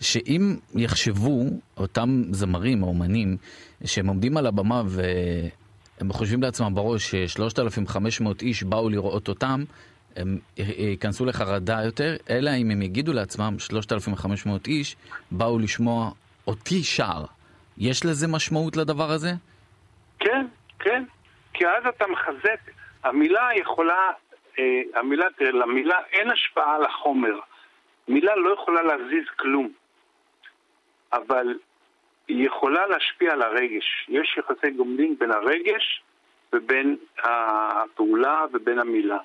[0.00, 1.44] שאם יחשבו
[1.76, 3.36] אותם זמרים או אומנים
[3.84, 9.64] שהם עומדים על הבמה והם חושבים לעצמם בראש ש-3,500 איש באו לראות אותם,
[10.16, 14.96] הם ייכנסו לחרדה יותר, אלא אם הם יגידו לעצמם 3,500 איש
[15.30, 16.10] באו לשמוע
[16.46, 17.24] אותי שר.
[17.78, 19.30] יש לזה משמעות לדבר הזה?
[20.18, 20.46] כן,
[20.78, 21.04] כן.
[21.54, 22.60] כי אז אתה מחזק,
[23.04, 24.10] המילה יכולה,
[24.58, 27.38] אה, המילה, תראה, למילה אין השפעה על החומר.
[28.08, 29.68] מילה לא יכולה להזיז כלום,
[31.12, 31.58] אבל
[32.28, 34.06] היא יכולה להשפיע על הרגש.
[34.08, 36.02] יש יחסי גומלין בין הרגש
[36.52, 39.18] ובין הפעולה ובין המילה.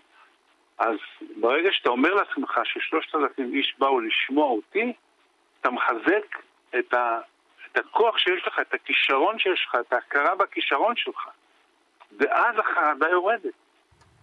[0.77, 0.95] אז
[1.41, 4.93] ברגע שאתה אומר לעצמך ששלושת אלפים איש באו לשמוע אותי,
[5.61, 6.41] אתה מחזק
[6.79, 7.19] את, ה,
[7.71, 11.27] את הכוח שיש לך, את הכישרון שיש לך, את ההכרה בכישרון שלך.
[12.19, 13.53] ואז החרדה יורדת.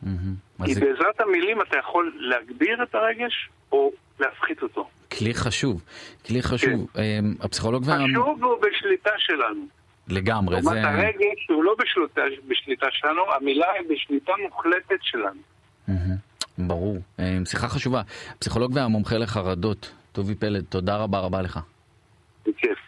[0.05, 0.67] Mm-hmm.
[0.67, 4.89] כי בעזרת המילים אתה יכול להגביר את הרגש או להפחית אותו.
[5.19, 5.83] כלי חשוב,
[6.27, 6.91] כלי חשוב.
[6.95, 7.01] כן.
[7.01, 7.95] אמ, הפסיכולוג וה...
[7.95, 9.67] חשוב הוא בשליטה שלנו.
[10.09, 10.71] לגמרי, זה...
[10.71, 15.41] לעומת הרגש הוא לא בשליטה, בשליטה שלנו, המילה היא בשליטה מוחלטת שלנו.
[15.89, 16.17] מהמם,
[16.69, 16.99] ברור.
[17.19, 18.03] אמ, שיחה חשובה.
[18.37, 21.61] הפסיכולוג והמומחה לחרדות, טובי פלד, תודה רבה רבה לך.
[22.47, 22.79] בכיף.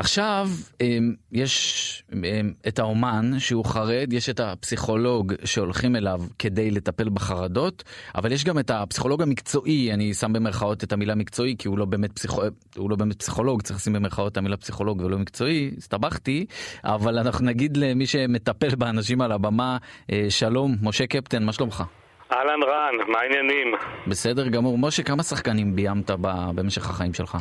[0.00, 0.48] עכשיו
[0.80, 7.84] אמ, יש אמ, את האומן שהוא חרד, יש את הפסיכולוג שהולכים אליו כדי לטפל בחרדות,
[8.14, 11.84] אבל יש גם את הפסיכולוג המקצועי, אני שם במרכאות את המילה מקצועי כי הוא לא
[11.84, 12.42] באמת, פסיכו...
[12.76, 16.46] הוא לא באמת פסיכולוג, צריך לשים במרכאות את המילה פסיכולוג ולא מקצועי, הסתבכתי,
[16.84, 19.78] אבל אנחנו נגיד למי שמטפל באנשים על הבמה,
[20.12, 21.84] אה, שלום, משה קפטן, מה שלומך?
[22.32, 23.74] אהלן רן, מה העניינים?
[24.06, 24.78] בסדר גמור.
[24.78, 26.10] משה, כמה שחקנים ביימת
[26.54, 27.36] במשך החיים שלך?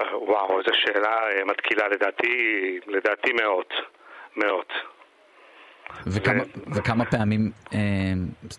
[0.00, 2.28] אה, וואו, איזו שאלה אה, מתקילה, לדעתי,
[2.86, 3.72] לדעתי מאות.
[4.36, 4.72] מאות.
[6.06, 6.42] וכמה,
[6.76, 7.78] וכמה פעמים אה,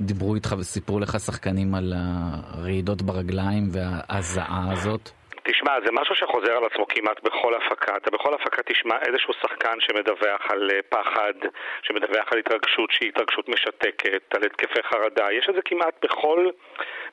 [0.02, 5.10] דיברו איתך וסיפרו לך שחקנים על הרעידות ברגליים וההזעה הזאת?
[5.44, 7.98] תשמע, זה משהו שחוזר על עצמו כמעט בכל הפקה.
[7.98, 11.34] אתה בכל הפקה תשמע איזשהו שחקן שמדווח על אה, פחד,
[11.82, 15.32] שמדווח על התרגשות שהיא התרגשות משתקת, על התקפי חרדה.
[15.32, 16.50] יש את זה כמעט בכל,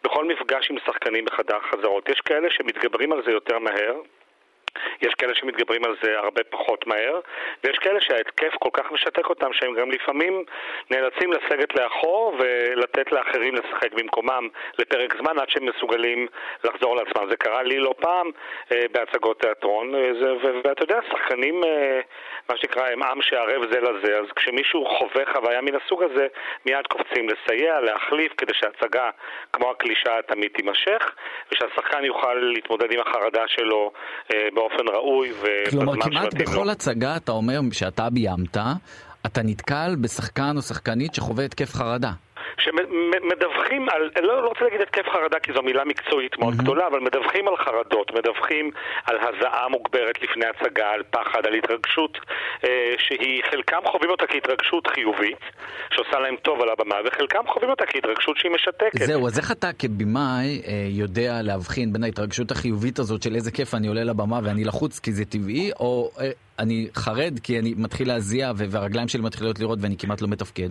[0.04, 2.08] בכל מפגש עם שחקנים בחדר חזרות.
[2.08, 3.94] יש כאלה שמתגברים על זה יותר מהר,
[5.02, 7.20] יש כאלה שמתגברים על זה הרבה פחות מהר,
[7.64, 10.44] ויש כאלה שההתקף כל כך משתק אותם שהם גם לפעמים
[10.90, 16.26] נאלצים לסגת לאחור ולתת לאחרים לשחק במקומם לפרק זמן עד שהם מסוגלים
[16.64, 17.30] לחזור לעצמם.
[17.30, 18.30] זה קרה לי לא פעם
[18.72, 20.10] אה, בהצגות תיאטרון, אה,
[20.64, 22.00] ואתה יודע, שחקנים, אה,
[22.48, 26.26] מה שנקרא, הם עם שערב זה לזה, אז כשמישהו חווה חוויה מן הסוג הזה,
[26.66, 29.10] מיד קופצים לסייע, להחליף, כדי שההצגה,
[29.52, 31.14] כמו הקלישאה, תמיד תימשך,
[31.52, 33.92] ושהשחקן יוכל להתמודד עם החרדה שלו
[34.34, 36.52] אה, באופן ראוי ובזמן כלומר, כמעט שמתאים לו.
[36.52, 38.56] בכל הצגה אתה אומר שאתה ביימת,
[39.26, 42.12] אתה נתקל בשחקן או שחקנית שחווה התקף חרדה.
[42.60, 46.62] שמדווחים על, לא, לא רוצה להגיד התקף חרדה כי זו מילה מקצועית מאוד מהמם.
[46.62, 48.70] גדולה, אבל מדווחים על חרדות, מדווחים
[49.04, 52.18] על הזעה מוגברת לפני הצגה, על פחד, על התרגשות
[52.64, 55.42] אה, שהיא, חלקם חווים אותה כהתרגשות חיובית,
[55.94, 58.98] שעושה להם טוב על הבמה, וחלקם חווים אותה כהתרגשות שהיא משתקת.
[59.06, 63.74] זהו, אז איך אתה כבמאי אה, יודע להבחין בין ההתרגשות החיובית הזאת של איזה כיף
[63.74, 68.08] אני עולה לבמה ואני לחוץ כי זה טבעי, או אה, אני חרד כי אני מתחיל
[68.08, 70.68] להזיע והרגליים שלי מתחילות לראות ואני כמעט לא מתפקד?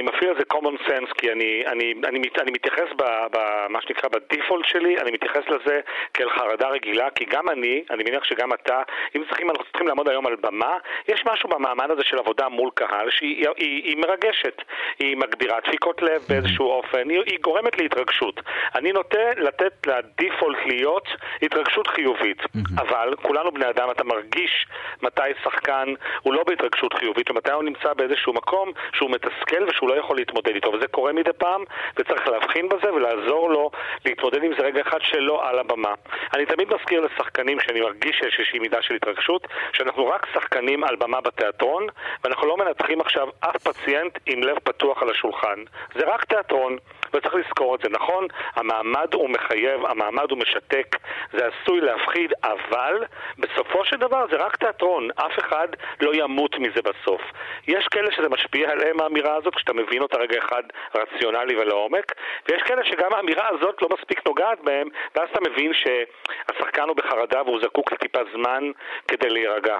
[0.00, 4.08] אני מפעיל על זה common sense, כי אני, אני, אני, מת- אני מתייחס במה שנקרא
[4.08, 5.80] בדיפולט שלי, אני מתייחס לזה
[6.14, 8.82] כאל חרדה רגילה, כי גם אני, אני מניח שגם אתה,
[9.16, 12.70] אם צריכים, אנחנו צריכים לעמוד היום על במה, יש משהו במעמד הזה של עבודה מול
[12.74, 14.62] קהל שהיא היא, היא מרגשת,
[14.98, 18.40] היא מגבירה דפיקות לב באיזשהו אופן, היא, היא גורמת להתרגשות.
[18.74, 21.08] אני נוטה לתת לדיפולט להיות
[21.42, 22.42] התרגשות חיובית,
[22.78, 24.66] אבל כולנו בני אדם, אתה מרגיש
[25.02, 29.94] מתי שחקן הוא לא בהתרגשות חיובית, ומתי הוא נמצא באיזשהו מקום שהוא מתסכל ושהוא לא
[29.98, 31.64] יכול להתמודד איתו, וזה קורה מדי פעם,
[31.96, 33.70] וצריך להבחין בזה ולעזור לו
[34.06, 35.94] להתמודד עם זה רגע אחד שלא על הבמה.
[36.34, 40.96] אני תמיד מזכיר לשחקנים שאני מרגיש שיש איזושהי מידה של התרגשות, שאנחנו רק שחקנים על
[40.96, 41.86] במה בתיאטרון,
[42.24, 45.58] ואנחנו לא מנתחים עכשיו אף פציינט עם לב פתוח על השולחן.
[45.94, 46.76] זה רק תיאטרון,
[47.14, 47.88] וצריך לזכור את זה.
[47.88, 50.96] נכון, המעמד הוא מחייב, המעמד הוא משתק,
[51.32, 53.04] זה עשוי להפחיד, אבל
[53.38, 55.68] בסופו של דבר זה רק תיאטרון, אף אחד
[56.00, 57.22] לא ימות מזה בסוף.
[57.68, 60.62] יש כאלה שזה משפיע עליהם האמירה הזאת, כשאתה מבין אותה רגע אחד
[60.94, 62.12] רציונלי ולעומק,
[62.48, 67.42] ויש כאלה שגם האמירה הזאת לא מספיק נוגעת בהם, ואז אתה מבין שהשחקן הוא בחרדה
[67.42, 68.70] והוא זקוק לטיפה זמן
[69.08, 69.78] כדי להירגע.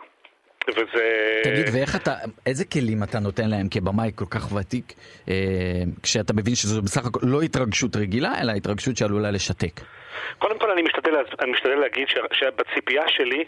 [0.69, 1.41] וזה...
[1.45, 2.15] תגיד, ואיך אתה,
[2.47, 4.93] איזה כלים אתה נותן להם כבמאי כל כך ותיק,
[5.29, 5.35] אה,
[6.03, 9.81] כשאתה מבין שזו בסך הכל לא התרגשות רגילה, אלא התרגשות שעלולה לשתק?
[10.39, 13.45] קודם כל אני משתדל, אני משתדל להגיד ש, שבציפייה שלי,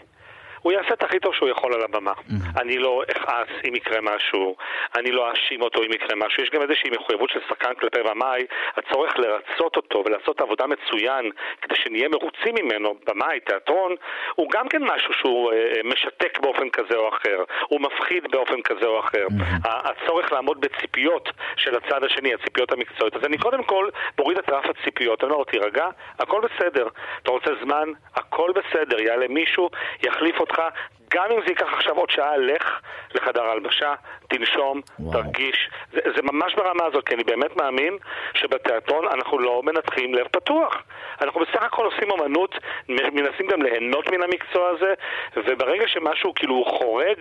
[0.63, 2.11] הוא יעשה את הכי טוב שהוא יכול על הבמה.
[2.11, 2.61] Mm-hmm.
[2.61, 4.55] אני לא אכעס אם יקרה משהו,
[4.97, 6.43] אני לא אאשים אותו אם יקרה משהו.
[6.43, 8.45] יש גם איזושהי מחויבות של שחקן כלפי במאי,
[8.77, 13.95] הצורך לרצות אותו ולעשות עבודה מצוין כדי שנהיה מרוצים ממנו, במאי, תיאטרון,
[14.35, 18.61] הוא גם כן משהו שהוא אה, אה, משתק באופן כזה או אחר, הוא מפחיד באופן
[18.61, 19.27] כזה או אחר.
[19.27, 19.69] Mm-hmm.
[19.69, 23.15] הצורך לעמוד בציפיות של הצד השני, הציפיות המקצועיות.
[23.15, 25.87] אז אני קודם כל מוריד את רף הציפיות, אני אומר לו, תירגע,
[26.19, 26.87] הכל בסדר.
[27.23, 29.01] אתה רוצה זמן, הכל בסדר.
[29.01, 29.69] יעלה מישהו,
[30.03, 30.52] יחליף אותך.
[30.59, 30.75] אותך,
[31.13, 32.79] גם אם זה ייקח עכשיו עוד שעה, לך
[33.15, 33.93] לחדר הלבשה,
[34.27, 35.13] תנשום, וואו.
[35.21, 35.69] תרגיש.
[35.93, 37.97] זה, זה ממש ברמה הזאת, כי אני באמת מאמין
[38.33, 40.73] שבתיאטרון אנחנו לא מנתחים לב פתוח.
[41.21, 42.55] אנחנו בסך הכל עושים אמנות,
[42.89, 44.93] מנסים גם ליהנות מן המקצוע הזה,
[45.35, 47.17] וברגע שמשהו כאילו חורג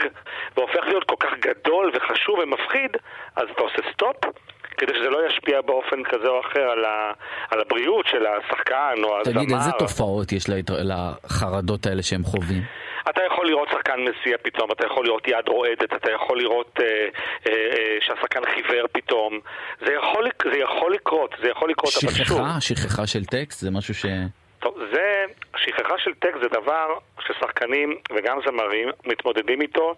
[0.57, 2.97] והופך להיות כל כך גדול וחשוב ומפחיד,
[3.37, 4.17] אז אתה עושה סטופ.
[4.79, 7.13] כדי שזה לא ישפיע באופן כזה או אחר על, ה,
[7.51, 9.43] על הבריאות של השחקן או הזמר.
[9.43, 12.63] תגיד, איזה תופעות יש לחרדות האלה שהם חווים?
[13.11, 16.87] אתה יכול לראות שחקן מסיע פתאום, אתה יכול לראות יד רועדת, אתה יכול לראות אה,
[16.87, 19.41] אה, אה, שהשחקן חיוור פתאום.
[19.87, 22.77] זה יכול, זה יכול לקרות, זה יכול לקרות, שכחה, אבל שוב...
[22.77, 23.61] שכחה של טקסט?
[23.61, 24.07] זה משהו ש...
[24.59, 25.25] טוב, זה,
[25.57, 29.95] שכחה של טקסט זה דבר ששחקנים וגם זמרים מתמודדים איתו,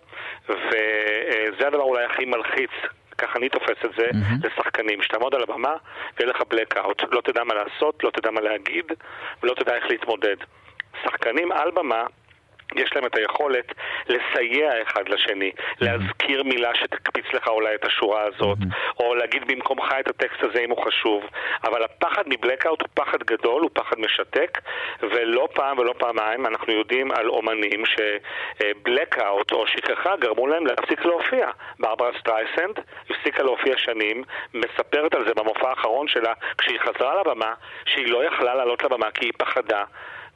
[0.49, 2.71] וזה הדבר אולי הכי מלחיץ
[3.19, 4.47] ככה אני תופס את זה, mm-hmm.
[4.47, 5.75] לשחקנים, שתעמוד על הבמה
[6.17, 8.85] ויהיה לך blackout, לא תדע מה לעשות, לא תדע מה להגיד
[9.43, 10.37] ולא תדע איך להתמודד.
[11.03, 12.05] שחקנים על במה
[12.77, 13.73] יש להם את היכולת
[14.09, 15.51] לסייע אחד לשני,
[15.81, 18.59] להזכיר מילה שתקפיץ לך אולי את השורה הזאת,
[19.01, 21.25] או להגיד במקומך את הטקסט הזה אם הוא חשוב.
[21.65, 24.61] אבל הפחד מבלקאוט הוא פחד גדול, הוא פחד משתק,
[25.03, 31.51] ולא פעם ולא פעמיים אנחנו יודעים על אומנים שבלקאוט או שכחה גרמו להם להפסיק להופיע.
[31.79, 34.25] ברברה סטרייסנד הפסיקה להופיע שנים,
[34.55, 37.55] מספרת על זה במופע האחרון שלה, כשהיא חזרה לבמה,
[37.87, 39.85] שהיא לא יכלה לעלות לבמה כי היא פחדה.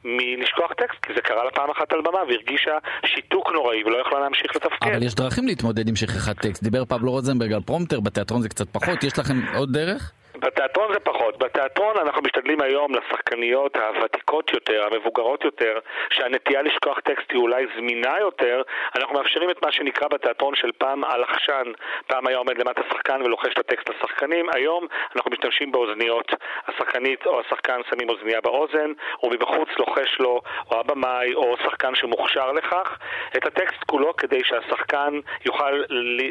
[0.05, 4.21] מלשכוח טקסט, כי זה קרה לה פעם אחת על במה והרגישה שיתוק נוראי ולא יכלה
[4.21, 4.91] להמשיך לתפקד.
[4.91, 6.63] אבל יש דרכים להתמודד עם שכחת טקסט.
[6.63, 10.13] דיבר פבלו רוזנברג על פרומטר, בתיאטרון זה קצת פחות, יש לכם עוד דרך?
[10.41, 11.39] בתיאטרון זה פחות.
[11.39, 15.79] בתיאטרון אנחנו משתדלים היום לשחקניות הוותיקות יותר, המבוגרות יותר,
[16.11, 18.63] שהנטייה לשכוח טקסט היא אולי זמינה יותר,
[18.97, 21.73] אנחנו מאפשרים את מה שנקרא בתיאטרון של פעם אלחשן.
[22.07, 26.33] פעם היה עומד למטה שחקן ולוחש את הטקסט לשחקנים, היום אנחנו משתמשים באוזניות.
[26.69, 32.99] השחקנית או השחקן שמים אוזנייה באוזן, ומבחוץ לוחש לו, או הבמאי, או שחקן שמוכשר לכך,
[33.37, 35.83] את הטקסט כולו כדי שהשחקן יוכל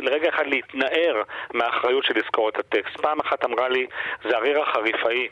[0.01, 1.21] לרגע אחד להתנער
[1.53, 3.01] מהאחריות של לזכור את הטקסט.
[3.01, 3.87] פעם אחת אמרה לי
[4.23, 5.27] זה הרירה חריפאי.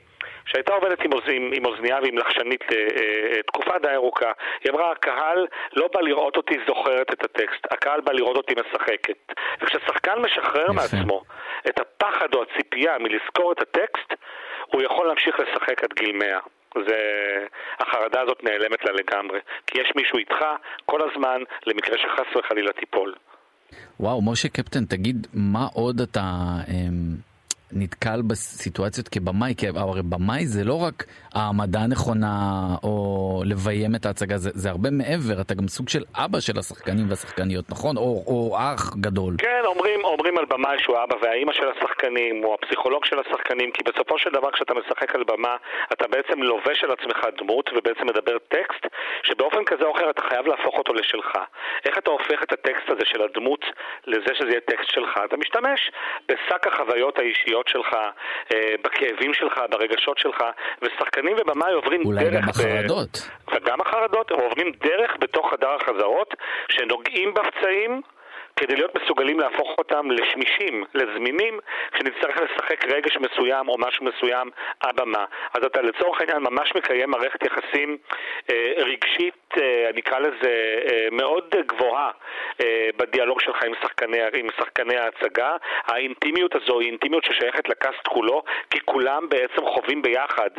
[0.46, 4.32] שהייתה עובדת עם, עם, עם אוזנייה ועם לחשנית אה, אה, תקופה די ארוכה.
[4.64, 9.34] היא אמרה, הקהל לא בא לראות אותי זוכרת את הטקסט, הקהל בא לראות אותי משחקת.
[9.62, 11.22] וכששחקן משחרר מעצמו
[11.70, 14.14] את הפחד או הציפייה מלזכור את הטקסט,
[14.66, 16.40] הוא יכול להמשיך לשחק עד גיל 100.
[16.88, 16.98] זה...
[17.80, 19.40] החרדה הזאת נעלמת לה לגמרי.
[19.68, 20.46] כי יש מישהו איתך
[20.86, 23.16] כל הזמן למקרה שחס וחלילה תיפול.
[24.00, 26.22] וואו, משה קפטן, תגיד, מה עוד אתה...
[27.76, 34.38] נתקל בסיטואציות כבמאי, כי הרי במאי זה לא רק העמדה הנכונה או לביים את ההצגה,
[34.38, 37.98] זה, זה הרבה מעבר, אתה גם סוג של אבא של השחקנים והשחקניות, נכון?
[37.98, 39.36] או, או אח גדול.
[39.38, 43.84] כן, אומרים, אומרים על במאי שהוא האבא והאימא של השחקנים, או הפסיכולוג של השחקנים, כי
[43.84, 45.56] בסופו של דבר כשאתה משחק על במה,
[45.94, 48.88] אתה בעצם לובש על עצמך דמות ובעצם מדבר טקסט,
[49.24, 51.34] שבאופן כזה או אחר אתה חייב להפוך אותו לשלך.
[51.86, 53.66] איך אתה הופך את הטקסט הזה של הדמות
[54.08, 55.20] לזה שזה יהיה טקסט שלך?
[55.26, 55.92] אתה משתמש
[56.30, 57.94] בשק החוויות האישיות שלך,
[58.54, 60.44] אה, בכאבים שלך, ברגשות שלך,
[60.82, 62.34] ושחקנים ובמאי עוברים אולי דרך...
[62.34, 63.30] אולי גם החרדות.
[63.48, 63.56] ב...
[63.56, 66.34] וגם החרדות, הם עוברים דרך בתוך חדר החזרות,
[66.70, 68.02] שנוגעים בפצעים.
[68.56, 71.60] כדי להיות מסוגלים להפוך אותם לשמישים, לזמינים,
[71.92, 74.50] כשנצטרך לשחק רגש מסוים או משהו מסוים
[74.82, 75.26] הבמה.
[75.54, 77.98] אז אתה לצורך העניין ממש מקיים מערכת יחסים
[78.52, 82.12] אה, רגשית, אה, אני אקרא לזה, אה, מאוד גבוהה
[82.62, 85.56] אה, בדיאלוג שלך עם שחקני, עם שחקני ההצגה.
[85.86, 90.50] האינטימיות הזו היא אינטימיות ששייכת לקאסט כולו, כי כולם בעצם חווים ביחד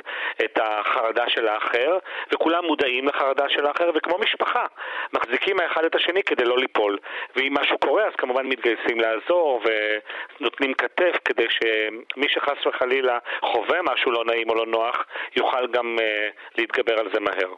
[0.44, 1.98] את החרדה של האחר,
[2.32, 4.66] וכולם מודעים לחרדה של האחר, וכמו משפחה,
[5.12, 6.98] מחזיקים האחד את השני כדי לא ליפול.
[7.36, 14.10] ואם משהו קורה, אז כמובן מתגייסים לעזור ונותנים כתף כדי שמי שחס וחלילה חווה משהו
[14.12, 14.96] לא נעים או לא נוח,
[15.36, 17.54] יוכל גם uh, להתגבר על זה מהר.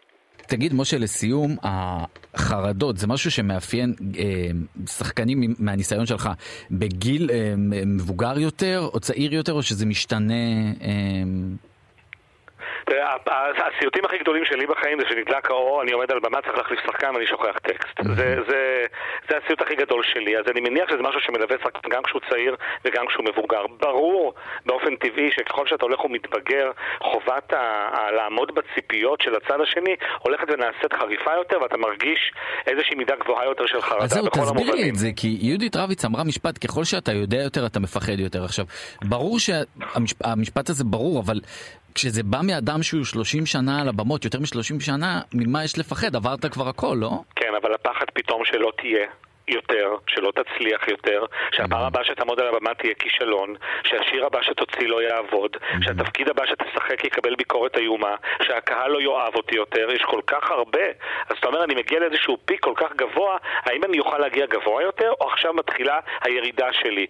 [0.46, 4.24] תגיד, משה, לסיום, החרדות זה משהו שמאפיין אה,
[4.86, 6.28] שחקנים מהניסיון שלך
[6.70, 7.54] בגיל אה,
[7.86, 10.34] מבוגר יותר או צעיר יותר, או שזה משתנה
[10.82, 11.22] אה,
[13.66, 17.14] הסיוטים הכי גדולים שלי בחיים זה שנדלק האור, אני עומד על במה, צריך להחליף שחקן
[17.14, 17.96] ואני שוכח טקסט.
[18.16, 18.84] זה, זה,
[19.28, 22.56] זה הסיוט הכי גדול שלי, אז אני מניח שזה משהו שמלווה שחקן גם כשהוא צעיר
[22.84, 23.62] וגם כשהוא מבוגר.
[23.80, 24.34] ברור
[24.66, 26.70] באופן טבעי שככל שאתה הולך ומתבגר,
[27.02, 27.56] חובת ה-
[27.96, 32.32] ה- לעמוד בציפיות של הצד השני הולכת ונעשית חריפה יותר ואתה מרגיש
[32.66, 36.04] איזושהי מידה גבוהה יותר של חרדה אז זהו, תסביר לי את זה, כי יהודית רביץ
[36.04, 38.44] אמרה משפט, ככל שאתה יודע יותר אתה מפחד יותר.
[38.44, 38.64] עכשיו,
[39.04, 41.40] ברור שהמשפט הזה ברור, אבל
[41.98, 46.16] כשזה בא מאדם שהוא 30 שנה על הבמות, יותר מ-30 שנה, ממה יש לפחד?
[46.16, 47.10] עברת כבר הכל, לא?
[47.36, 49.06] כן, אבל הפחד פתאום שלא תהיה.
[49.48, 55.02] יותר, שלא תצליח יותר, שהפעם הבאה שתעמוד על הבמה תהיה כישלון, שהשיר הבא שתוציא לא
[55.02, 60.50] יעבוד, שהתפקיד הבא שתשחק יקבל ביקורת איומה, שהקהל לא יאהב אותי יותר, יש כל כך
[60.50, 60.86] הרבה.
[61.28, 64.82] אז אתה אומר, אני מגיע לאיזשהו פיק כל כך גבוה, האם אני אוכל להגיע גבוה
[64.82, 67.06] יותר, או עכשיו מתחילה הירידה שלי?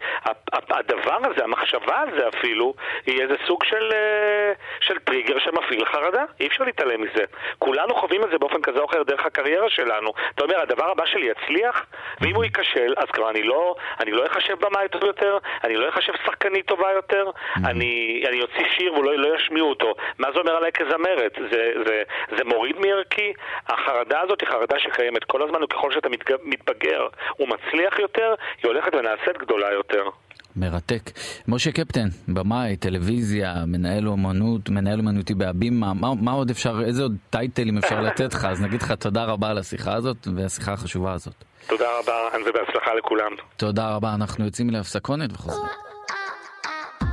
[0.52, 2.74] הדבר הזה, המחשבה הזה אפילו,
[3.06, 6.24] היא איזה סוג של, אה, של טריגר שמפעיל חרדה.
[6.40, 7.24] אי אפשר להתעלם מזה.
[7.58, 10.12] כולנו חווים את זה באופן כזה או אחר דרך הקריירה שלנו.
[10.34, 11.86] אתה אומר, הדבר הבא שלי יצליח,
[12.28, 15.88] ואם הוא ייכשל, אז כבר אני לא, אני לא אחשב במאי טוב יותר, אני לא
[15.88, 19.94] אחשב שחקנית טובה יותר, אני, אני אוציא שיר ולא לא ישמיעו אותו.
[20.18, 21.38] מה זה אומר עליי כזמרת?
[21.50, 22.02] זה, זה,
[22.36, 23.32] זה מוריד מערכי?
[23.68, 26.08] החרדה הזאת היא חרדה שקיימת כל הזמן, וככל שאתה
[26.44, 27.06] מתבגר
[27.40, 30.08] ומצליח יותר, היא הולכת ונעשית גדולה יותר.
[30.56, 31.10] מרתק.
[31.48, 37.16] משה קפטן, במאי, טלוויזיה, מנהל אומנות, מנהל אומנותי בהבימה, מה, מה עוד אפשר, איזה עוד
[37.30, 38.44] טייטלים אפשר לתת לך?
[38.44, 41.34] אז נגיד לך תודה רבה על השיחה הזאת והשיחה החשובה הזאת.
[41.68, 43.32] תודה רבה, ובהצלחה לכולם.
[43.56, 45.66] תודה רבה, אנחנו יוצאים להפסקונת וחוזרים.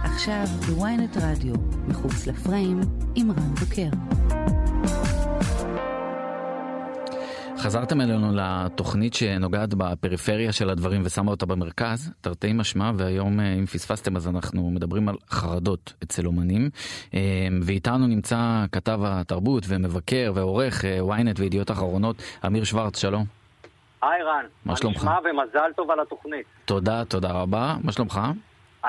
[0.03, 1.55] עכשיו בוויינט רדיו,
[1.87, 2.79] מחוץ לפריים,
[3.15, 4.44] עם רן בוקר.
[7.65, 13.65] חזרתם אלינו לתוכנית שנוגעת בפריפריה של הדברים ושמה אותה במרכז, תרתי משמע, והיום אה, אם
[13.65, 16.69] פספסתם אז אנחנו מדברים על חרדות אצל אומנים,
[17.13, 17.19] אה,
[17.61, 23.25] ואיתנו נמצא כתב התרבות ומבקר ועורך אה, ynet וידיעות אחרונות, אמיר שוורץ, שלום.
[24.01, 24.97] היי רן, מה שלומך?
[24.97, 26.45] נשמע ומזל טוב על התוכנית.
[26.65, 28.19] תודה, תודה רבה, מה שלומך?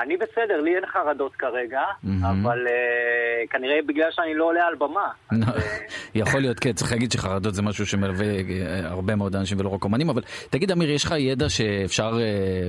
[0.01, 1.81] אני בסדר, לי אין חרדות כרגע,
[2.21, 5.07] אבל uh, כנראה בגלל שאני לא עולה על במה.
[6.15, 8.25] יכול להיות, כן, צריך להגיד שחרדות זה משהו שמלווה
[8.83, 12.17] הרבה מאוד אנשים ולא רק אומנים, אבל תגיד אמיר, יש לך ידע שאפשר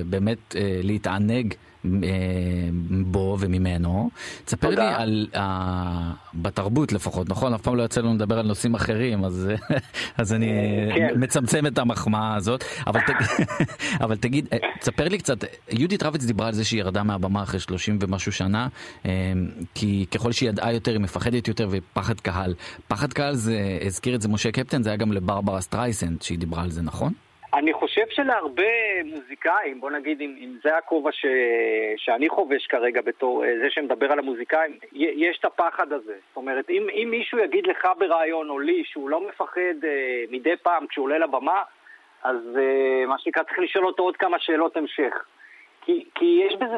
[0.05, 1.68] באמת להתענג אה,
[3.05, 4.09] בו וממנו.
[4.45, 5.39] תספר לי על, uh,
[6.33, 7.53] בתרבות לפחות, נכון?
[7.53, 9.49] אף פעם לא יוצא לנו לדבר על נושאים אחרים, אז,
[10.17, 10.51] אז אני
[10.95, 11.13] כן.
[11.15, 12.63] מצמצם את המחמאה הזאת.
[12.87, 13.09] אבל, ת,
[14.03, 14.47] אבל תגיד,
[14.79, 15.37] תספר לי קצת,
[15.71, 18.67] יהודית רביץ דיברה על זה שהיא ירדה מהבמה אחרי 30 ומשהו שנה,
[19.75, 22.53] כי ככל שהיא ידעה יותר היא מפחדת יותר ופחד קהל.
[22.87, 26.63] פחד קהל זה, הזכיר את זה משה קפטן, זה היה גם לברברה סטרייסנד שהיא דיברה
[26.63, 27.13] על זה, נכון?
[28.09, 31.25] חושב שלהרבה מוזיקאים, בוא נגיד אם, אם זה הכובע ש...
[31.97, 36.13] שאני חובש כרגע בתור אה, זה שמדבר על המוזיקאים, יש את הפחד הזה.
[36.27, 40.57] זאת אומרת, אם, אם מישהו יגיד לך ברעיון או לי שהוא לא מפחד אה, מדי
[40.63, 41.63] פעם כשהוא עולה לבמה,
[42.23, 45.25] אז אה, מה שנקרא צריך לשאול אותו עוד כמה שאלות המשך.
[45.81, 46.77] כי, כי יש בזה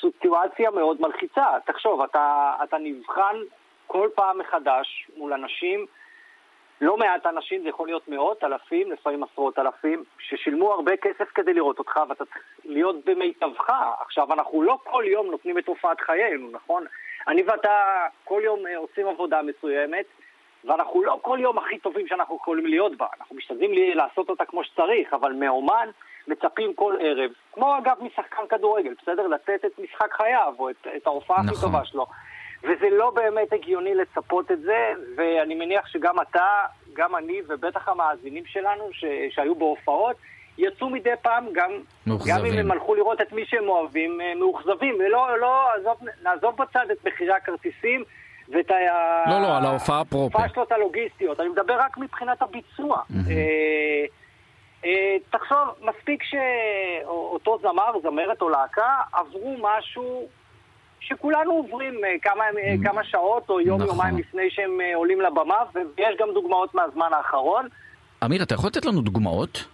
[0.00, 1.46] סיטואציה מאוד מלחיצה.
[1.66, 3.36] תחשוב, אתה, אתה נבחן
[3.86, 5.86] כל פעם מחדש מול אנשים
[6.80, 11.54] לא מעט אנשים, זה יכול להיות מאות, אלפים, לפעמים עשרות אלפים, ששילמו הרבה כסף כדי
[11.54, 13.70] לראות אותך ואתה צריך להיות במיטבך.
[14.00, 16.84] עכשיו, אנחנו לא כל יום נותנים את הופעת חיינו, נכון?
[17.28, 20.06] אני ואתה כל יום אה, עושים עבודה מסוימת,
[20.64, 23.06] ואנחנו לא כל יום הכי טובים שאנחנו יכולים להיות בה.
[23.20, 25.88] אנחנו משתדלים לעשות אותה כמו שצריך, אבל מאומן
[26.28, 29.26] מצפים כל ערב, כמו אגב משחקן כדורגל, בסדר?
[29.26, 31.48] לתת את משחק חייו, או את, את ההופעה נכון.
[31.48, 32.06] הכי טובה שלו.
[32.66, 36.48] וזה לא באמת הגיוני לצפות את זה, ואני מניח שגם אתה,
[36.92, 39.04] גם אני, ובטח המאזינים שלנו ש...
[39.30, 40.16] שהיו בהופעות,
[40.58, 41.70] יצאו מדי פעם גם,
[42.26, 44.94] גם אם הם הלכו לראות את מי שהם אוהבים, אה, מאוכזבים.
[44.94, 48.04] ולא, לא, עזוב, נעזוב בצד את מחירי הכרטיסים
[48.48, 48.74] ואת ה...
[49.30, 50.38] לא, לא, על ההופעה פרופר.
[50.38, 51.40] הפשלות הלוגיסטיות.
[51.40, 53.02] אני מדבר רק מבחינת הביצוע.
[53.30, 54.04] אה,
[54.84, 60.28] אה, תחשוב, מספיק שאותו זמר, זמרת או להקה, עברו משהו
[61.08, 62.88] שכולנו עוברים אה, כמה, אה, mm.
[62.88, 63.94] כמה שעות או יום, נכון.
[63.94, 67.68] יומיים לפני שהם אה, עולים לבמה, ויש גם דוגמאות מהזמן האחרון.
[68.24, 69.64] אמיר, אתה יכול לתת לנו דוגמאות?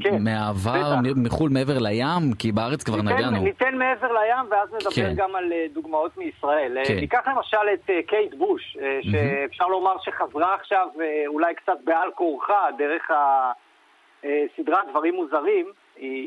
[0.00, 2.34] כן, מהעבר, מחו"ל מעבר לים?
[2.38, 3.42] כי בארץ כבר ניתן, נגענו.
[3.42, 5.12] ניתן מעבר לים ואז נדבר כן.
[5.16, 6.78] גם על דוגמאות מישראל.
[6.84, 6.96] כן.
[6.96, 10.88] ניקח למשל את קייט בוש, שאפשר לומר שחזרה עכשיו
[11.26, 13.10] אולי קצת בעל כורחה דרך
[14.18, 15.66] הסדרת דברים מוזרים.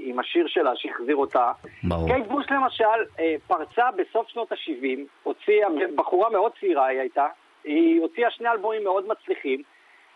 [0.05, 1.51] עם השיר שלה שהחזיר אותה.
[1.83, 2.07] ברור.
[2.07, 7.27] קייט בוש למשל אה, פרצה בסוף שנות ה-70, הוציאה, בחורה מאוד צעירה היא הייתה,
[7.63, 9.61] היא הוציאה שני אלבומים מאוד מצליחים,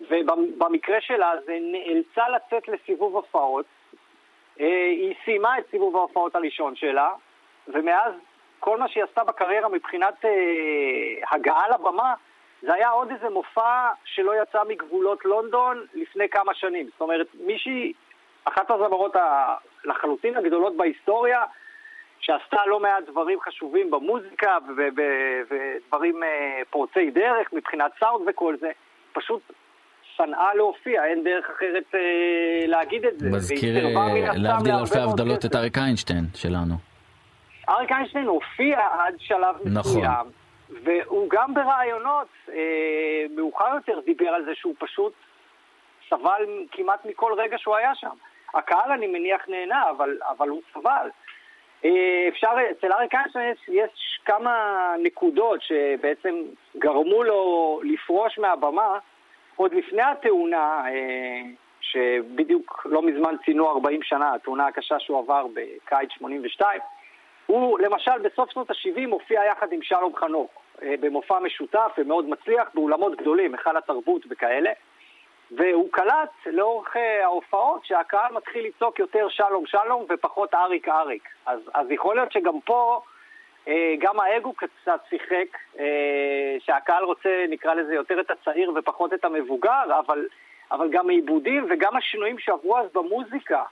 [0.02, 3.66] ובמקרה שלה זה נאלצה לצאת לסיבוב הופעות.
[4.60, 7.10] אה, היא סיימה את סיבוב ההופעות הראשון שלה,
[7.68, 8.14] ומאז
[8.60, 10.30] כל מה שהיא עשתה בקריירה מבחינת אה,
[11.32, 12.14] הגעה לבמה,
[12.62, 16.86] זה היה עוד איזה מופע שלא יצא מגבולות לונדון לפני כמה שנים.
[16.86, 17.94] זאת אומרת, מישהי,
[18.48, 19.16] אחת הזמרות
[19.86, 21.44] לחלוטין הגדולות בהיסטוריה,
[22.20, 28.72] שעשתה לא מעט דברים חשובים במוזיקה ודברים אה, פורצי דרך מבחינת סאונד וכל זה,
[29.14, 29.42] פשוט
[30.18, 33.30] שנאה להופיע, אין דרך אחרת אה, להגיד את זה.
[33.30, 36.76] מזכיר, אה, להבדיל אלפי הבדלות, את אריק איינשטיין שלנו.
[37.70, 39.72] אריק איינשטיין הופיע עד שלב נכון.
[39.72, 40.26] מסוים,
[40.84, 45.14] והוא גם ברעיונות אה, מאוחר יותר דיבר על זה שהוא פשוט
[46.10, 48.16] סבל כמעט מכל רגע שהוא היה שם.
[48.58, 51.10] הקהל אני מניח נהנה, אבל, אבל הוא סבל.
[51.86, 56.36] אה, אפשר, אצל אריק איינשטיין יש, יש כמה נקודות שבעצם
[56.78, 58.98] גרמו לו לפרוש מהבמה
[59.56, 61.42] עוד לפני התאונה, אה,
[61.82, 66.82] שבדיוק לא מזמן ציינו 40 שנה, התאונה הקשה שהוא עבר בקיץ 82,
[67.46, 70.50] הוא למשל בסוף שנות ה-70 הופיע יחד עם שלום חנוך
[70.82, 74.72] אה, במופע משותף ומאוד מצליח באולמות גדולים, היכל התרבות וכאלה.
[75.52, 81.30] והוא קלט לאורך אה, ההופעות שהקהל מתחיל לצעוק יותר שלום שלום ופחות אריק אריק.
[81.46, 83.02] אז, אז יכול להיות שגם פה
[83.68, 85.58] אה, גם האגו קצת שיחק,
[86.60, 90.28] שהקהל רוצה, נקרא לזה, יותר את הצעיר ופחות את המבוגר, אבל,
[90.72, 93.64] אבל גם העיבודים וגם השינויים שעברו אז במוזיקה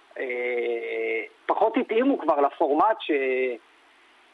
[1.45, 3.11] פחות התאימו כבר לפורמט ש...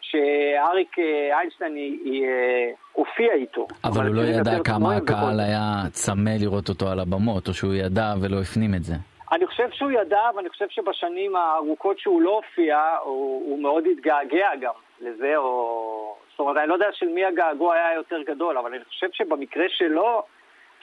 [0.02, 3.68] שאריק אה, איינשטיין אה, הופיע איתו.
[3.84, 8.14] אבל הוא לא ידע כמה הקהל היה צמא לראות אותו על הבמות, או שהוא ידע
[8.22, 8.94] ולא הפנים את זה.
[9.32, 14.50] אני חושב שהוא ידע, ואני חושב שבשנים הארוכות שהוא לא הופיע, הוא, הוא מאוד התגעגע
[14.62, 16.16] גם לזה, או...
[16.32, 19.66] זאת אומרת, אני לא יודע של מי הגעגוע היה יותר גדול, אבל אני חושב שבמקרה
[19.70, 20.24] שלו,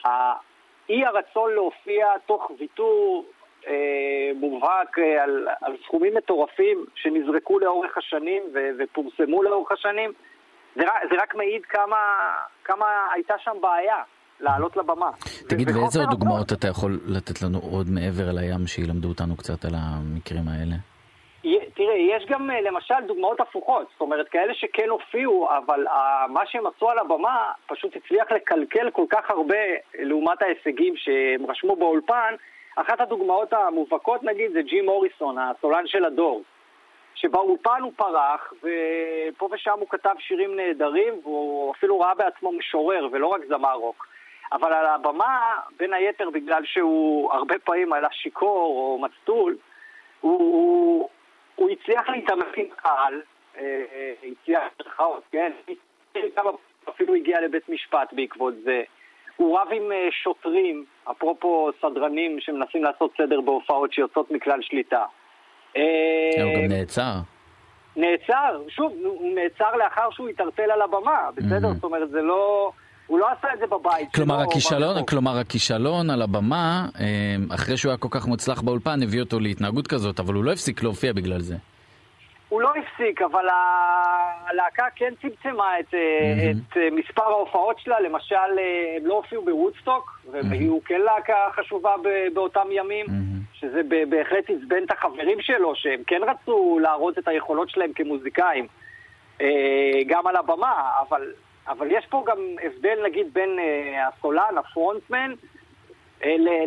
[0.03, 3.25] האי הרצון להופיע תוך ויתור
[3.67, 10.11] אה, מובהק אה, על, על סכומים מטורפים שנזרקו לאורך השנים ו, ופורסמו לאורך השנים,
[10.75, 11.97] זה, זה רק מעיד כמה,
[12.63, 14.03] כמה הייתה שם בעיה
[14.39, 15.11] לעלות לבמה.
[15.49, 19.65] תגיד, ואיזה עוד דוגמאות אתה יכול לתת לנו עוד מעבר על הים שילמדו אותנו קצת
[19.65, 20.75] על המקרים האלה?
[21.75, 25.85] תראה, יש גם אה, למשל דוגמאות הפוכות, זאת אומרת, כאלה שכן הופיעו, אבל
[26.29, 29.55] מה שהם עשו על הבמה פשוט הצליח לקלקל כל כך הרבה
[29.99, 32.35] לעומת ההישגים שהם רשמו באולפן,
[32.81, 36.43] אחת הדוגמאות המובהקות נגיד זה ג'ים מוריסון, הסולן של הדור,
[37.15, 43.27] שבאולפן הוא פרח, ופה ושם הוא כתב שירים נהדרים, והוא אפילו ראה בעצמו משורר ולא
[43.27, 44.07] רק זמר רוק.
[44.51, 49.57] אבל על הבמה, בין היתר בגלל שהוא הרבה פעמים עלה שיכור או מצטול,
[50.21, 51.09] הוא, הוא,
[51.55, 53.21] הוא הצליח להתאמץ עם קהל,
[53.57, 54.63] אה, אה, הצליח,
[55.31, 55.51] כן,
[56.89, 58.83] אפילו הגיע לבית משפט בעקבות זה.
[59.39, 65.03] הוא רב עם אה, שוטרים, אפרופו סדרנים שמנסים לעשות סדר בהופעות שיוצאות מכלל שליטה.
[65.77, 65.81] אה,
[66.43, 67.13] הוא גם נעצר.
[67.95, 71.73] נעצר, שוב, הוא נעצר לאחר שהוא התערטל על הבמה, בסדר?
[71.73, 72.71] זאת אומרת, זה לא...
[73.07, 74.49] הוא לא עשה את זה בבית כלומר, שלו.
[74.49, 79.39] הכישלון, כלומר, הכישלון על הבמה, אה, אחרי שהוא היה כל כך מוצלח באולפן, הביא אותו
[79.39, 81.55] להתנהגות כזאת, אבל הוא לא הפסיק להופיע בגלל זה.
[82.49, 83.45] הוא לא הפסיק, אבל
[84.47, 86.71] הלהקה כן צמצמה את, mm-hmm.
[86.71, 87.99] את אה, מספר ההופעות שלה.
[87.99, 90.87] למשל, אה, הם לא הופיעו בוודסטוק, והיו mm-hmm.
[90.87, 91.95] כן להקה חשובה
[92.33, 93.59] באותם ימים, mm-hmm.
[93.59, 98.67] שזה בהחלט עצבן את החברים שלו, שהם כן רצו להראות את היכולות שלהם כמוזיקאים,
[100.07, 101.31] גם על הבמה, אבל,
[101.67, 103.49] אבל יש פה גם הבדל, נגיד, בין
[104.07, 105.33] הסולן, הפרונטמן,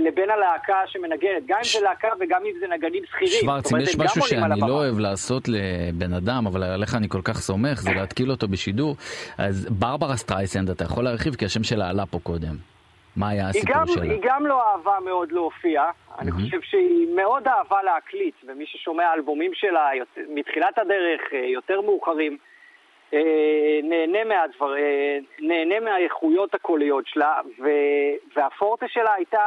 [0.01, 3.41] לבין הלהקה שמנגנת, גם אם זה להקה וגם אם זה נגנים שכירים.
[3.41, 7.39] שוורץ, אם יש משהו שאני לא אוהב לעשות לבן אדם, אבל עליך אני כל כך
[7.39, 8.97] סומך, זה להתקיל אותו בשידור,
[9.39, 12.57] אז ברברה סטרייסנד, אתה יכול להרחיב, כי השם שלה עלה פה קודם.
[13.17, 14.03] מה היה הסיפור גם, שלה?
[14.03, 15.85] היא גם לא אהבה מאוד להופיע,
[16.19, 16.35] אני mm-hmm.
[16.35, 19.89] חושב שהיא מאוד אהבה להקליט, ומי ששומע אלבומים שלה
[20.35, 22.52] מתחילת הדרך, אה, יותר מאוחרים, אה,
[23.83, 27.69] נהנה, מהדבר, אה, נהנה מהאיכויות הקוליות שלה, ו,
[28.37, 29.41] והפורטה שלה הייתה,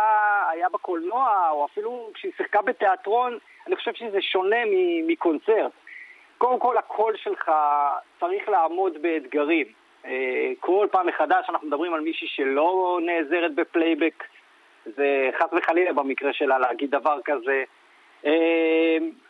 [0.51, 3.37] היה בקולנוע, או אפילו כשהיא שיחקה בתיאטרון,
[3.67, 4.55] אני חושב שזה שונה
[5.07, 5.71] מקונצרט.
[6.37, 7.51] קודם כל, הקול שלך
[8.19, 9.65] צריך לעמוד באתגרים.
[10.05, 14.23] אה, כל פעם מחדש אנחנו מדברים על מישהי שלא נעזרת בפלייבק,
[14.85, 17.63] זה חס וחלילה במקרה שלה להגיד דבר כזה.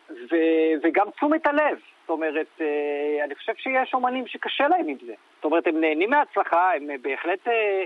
[0.10, 0.36] ו,
[0.84, 1.78] וגם תשומת הלב.
[2.02, 5.14] זאת אומרת, אה, אני חושב שיש אומנים שקשה להם עם זה.
[5.36, 7.48] זאת אומרת, הם נהנים מההצלחה, הם בהחלט...
[7.48, 7.84] אה,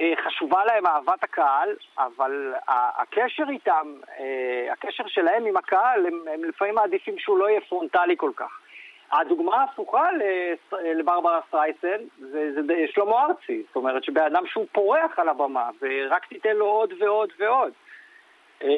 [0.00, 1.68] אה, חשובה להם אהבת הקהל,
[1.98, 3.94] אבל הקשר איתם,
[4.72, 8.60] הקשר שלהם עם הקהל, הם, הם לפעמים מעדיפים שהוא לא יהיה פרונטלי כל כך.
[9.12, 10.08] הדוגמה ההפוכה
[10.72, 16.26] לברברה סטרייסן זה, זה שלמה ארצי, זאת אומרת שבן אדם שהוא פורח על הבמה ורק
[16.26, 17.72] תיתן לו עוד ועוד ועוד.
[18.64, 18.68] אה,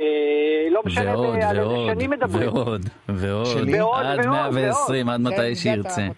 [0.70, 1.12] לא משנה
[1.49, 2.49] על איזה שנים מדברים.
[2.49, 6.09] ועוד, ועוד, עד 120, עד מתי כן, שירצה.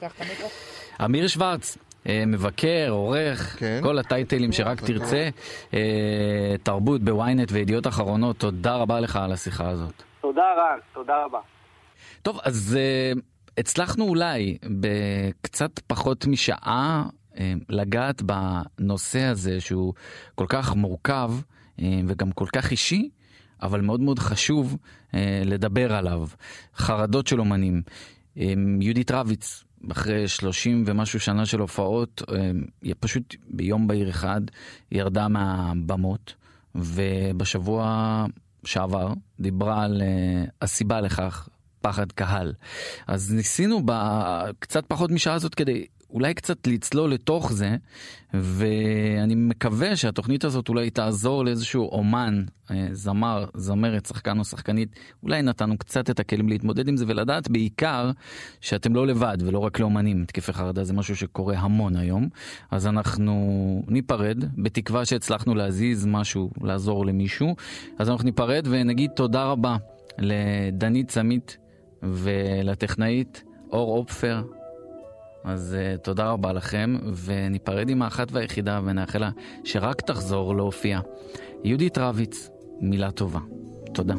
[1.04, 3.80] אמיר שוורץ, אה, מבקר, עורך, כן.
[3.82, 5.28] כל הטייטלים שרק תרצה,
[5.74, 10.02] אה, תרבות בוויינט וידיעות אחרונות, תודה רבה לך על השיחה הזאת.
[10.20, 11.40] תודה רן, תודה רבה.
[12.22, 12.78] טוב, אז
[13.58, 17.04] הצלחנו אולי בקצת פחות משעה
[17.68, 19.94] לגעת בנושא הזה שהוא
[20.34, 21.30] כל כך מורכב
[22.06, 23.08] וגם כל כך אישי.
[23.62, 24.76] אבל מאוד מאוד חשוב
[25.14, 26.26] אה, לדבר עליו.
[26.76, 27.82] חרדות של אומנים.
[28.38, 32.50] אה, יהודית רביץ, אחרי 30 ומשהו שנה של הופעות, אה,
[33.00, 34.40] פשוט ביום בהיר אחד
[34.92, 36.34] ירדה מהבמות,
[36.74, 38.26] ובשבוע
[38.64, 41.48] שעבר דיברה על אה, הסיבה לכך,
[41.80, 42.52] פחד קהל.
[43.06, 47.76] אז ניסינו בקצת פחות משעה הזאת כדי אולי קצת לצלול לתוך זה,
[48.34, 55.42] ואני מקווה שהתוכנית הזאת אולי תעזור לאיזשהו אומן, אה, זמר, זמרת, שחקן או שחקנית, אולי
[55.42, 58.10] נתנו קצת את הכלים להתמודד עם זה ולדעת בעיקר
[58.60, 62.28] שאתם לא לבד ולא רק לאומנים, תקפי חרדה זה משהו שקורה המון היום,
[62.70, 67.56] אז אנחנו ניפרד, בתקווה שהצלחנו להזיז משהו, לעזור למישהו,
[67.98, 69.76] אז אנחנו ניפרד ונגיד תודה רבה
[70.18, 71.56] לדנית סמית
[72.02, 74.42] ולטכנאית אור אופפר.
[75.44, 79.30] אז uh, תודה רבה לכם, וניפרד עם האחת והיחידה ונאחל לה
[79.64, 81.00] שרק תחזור להופיע.
[81.64, 83.40] יהודית רביץ, מילה טובה.
[83.94, 84.14] תודה.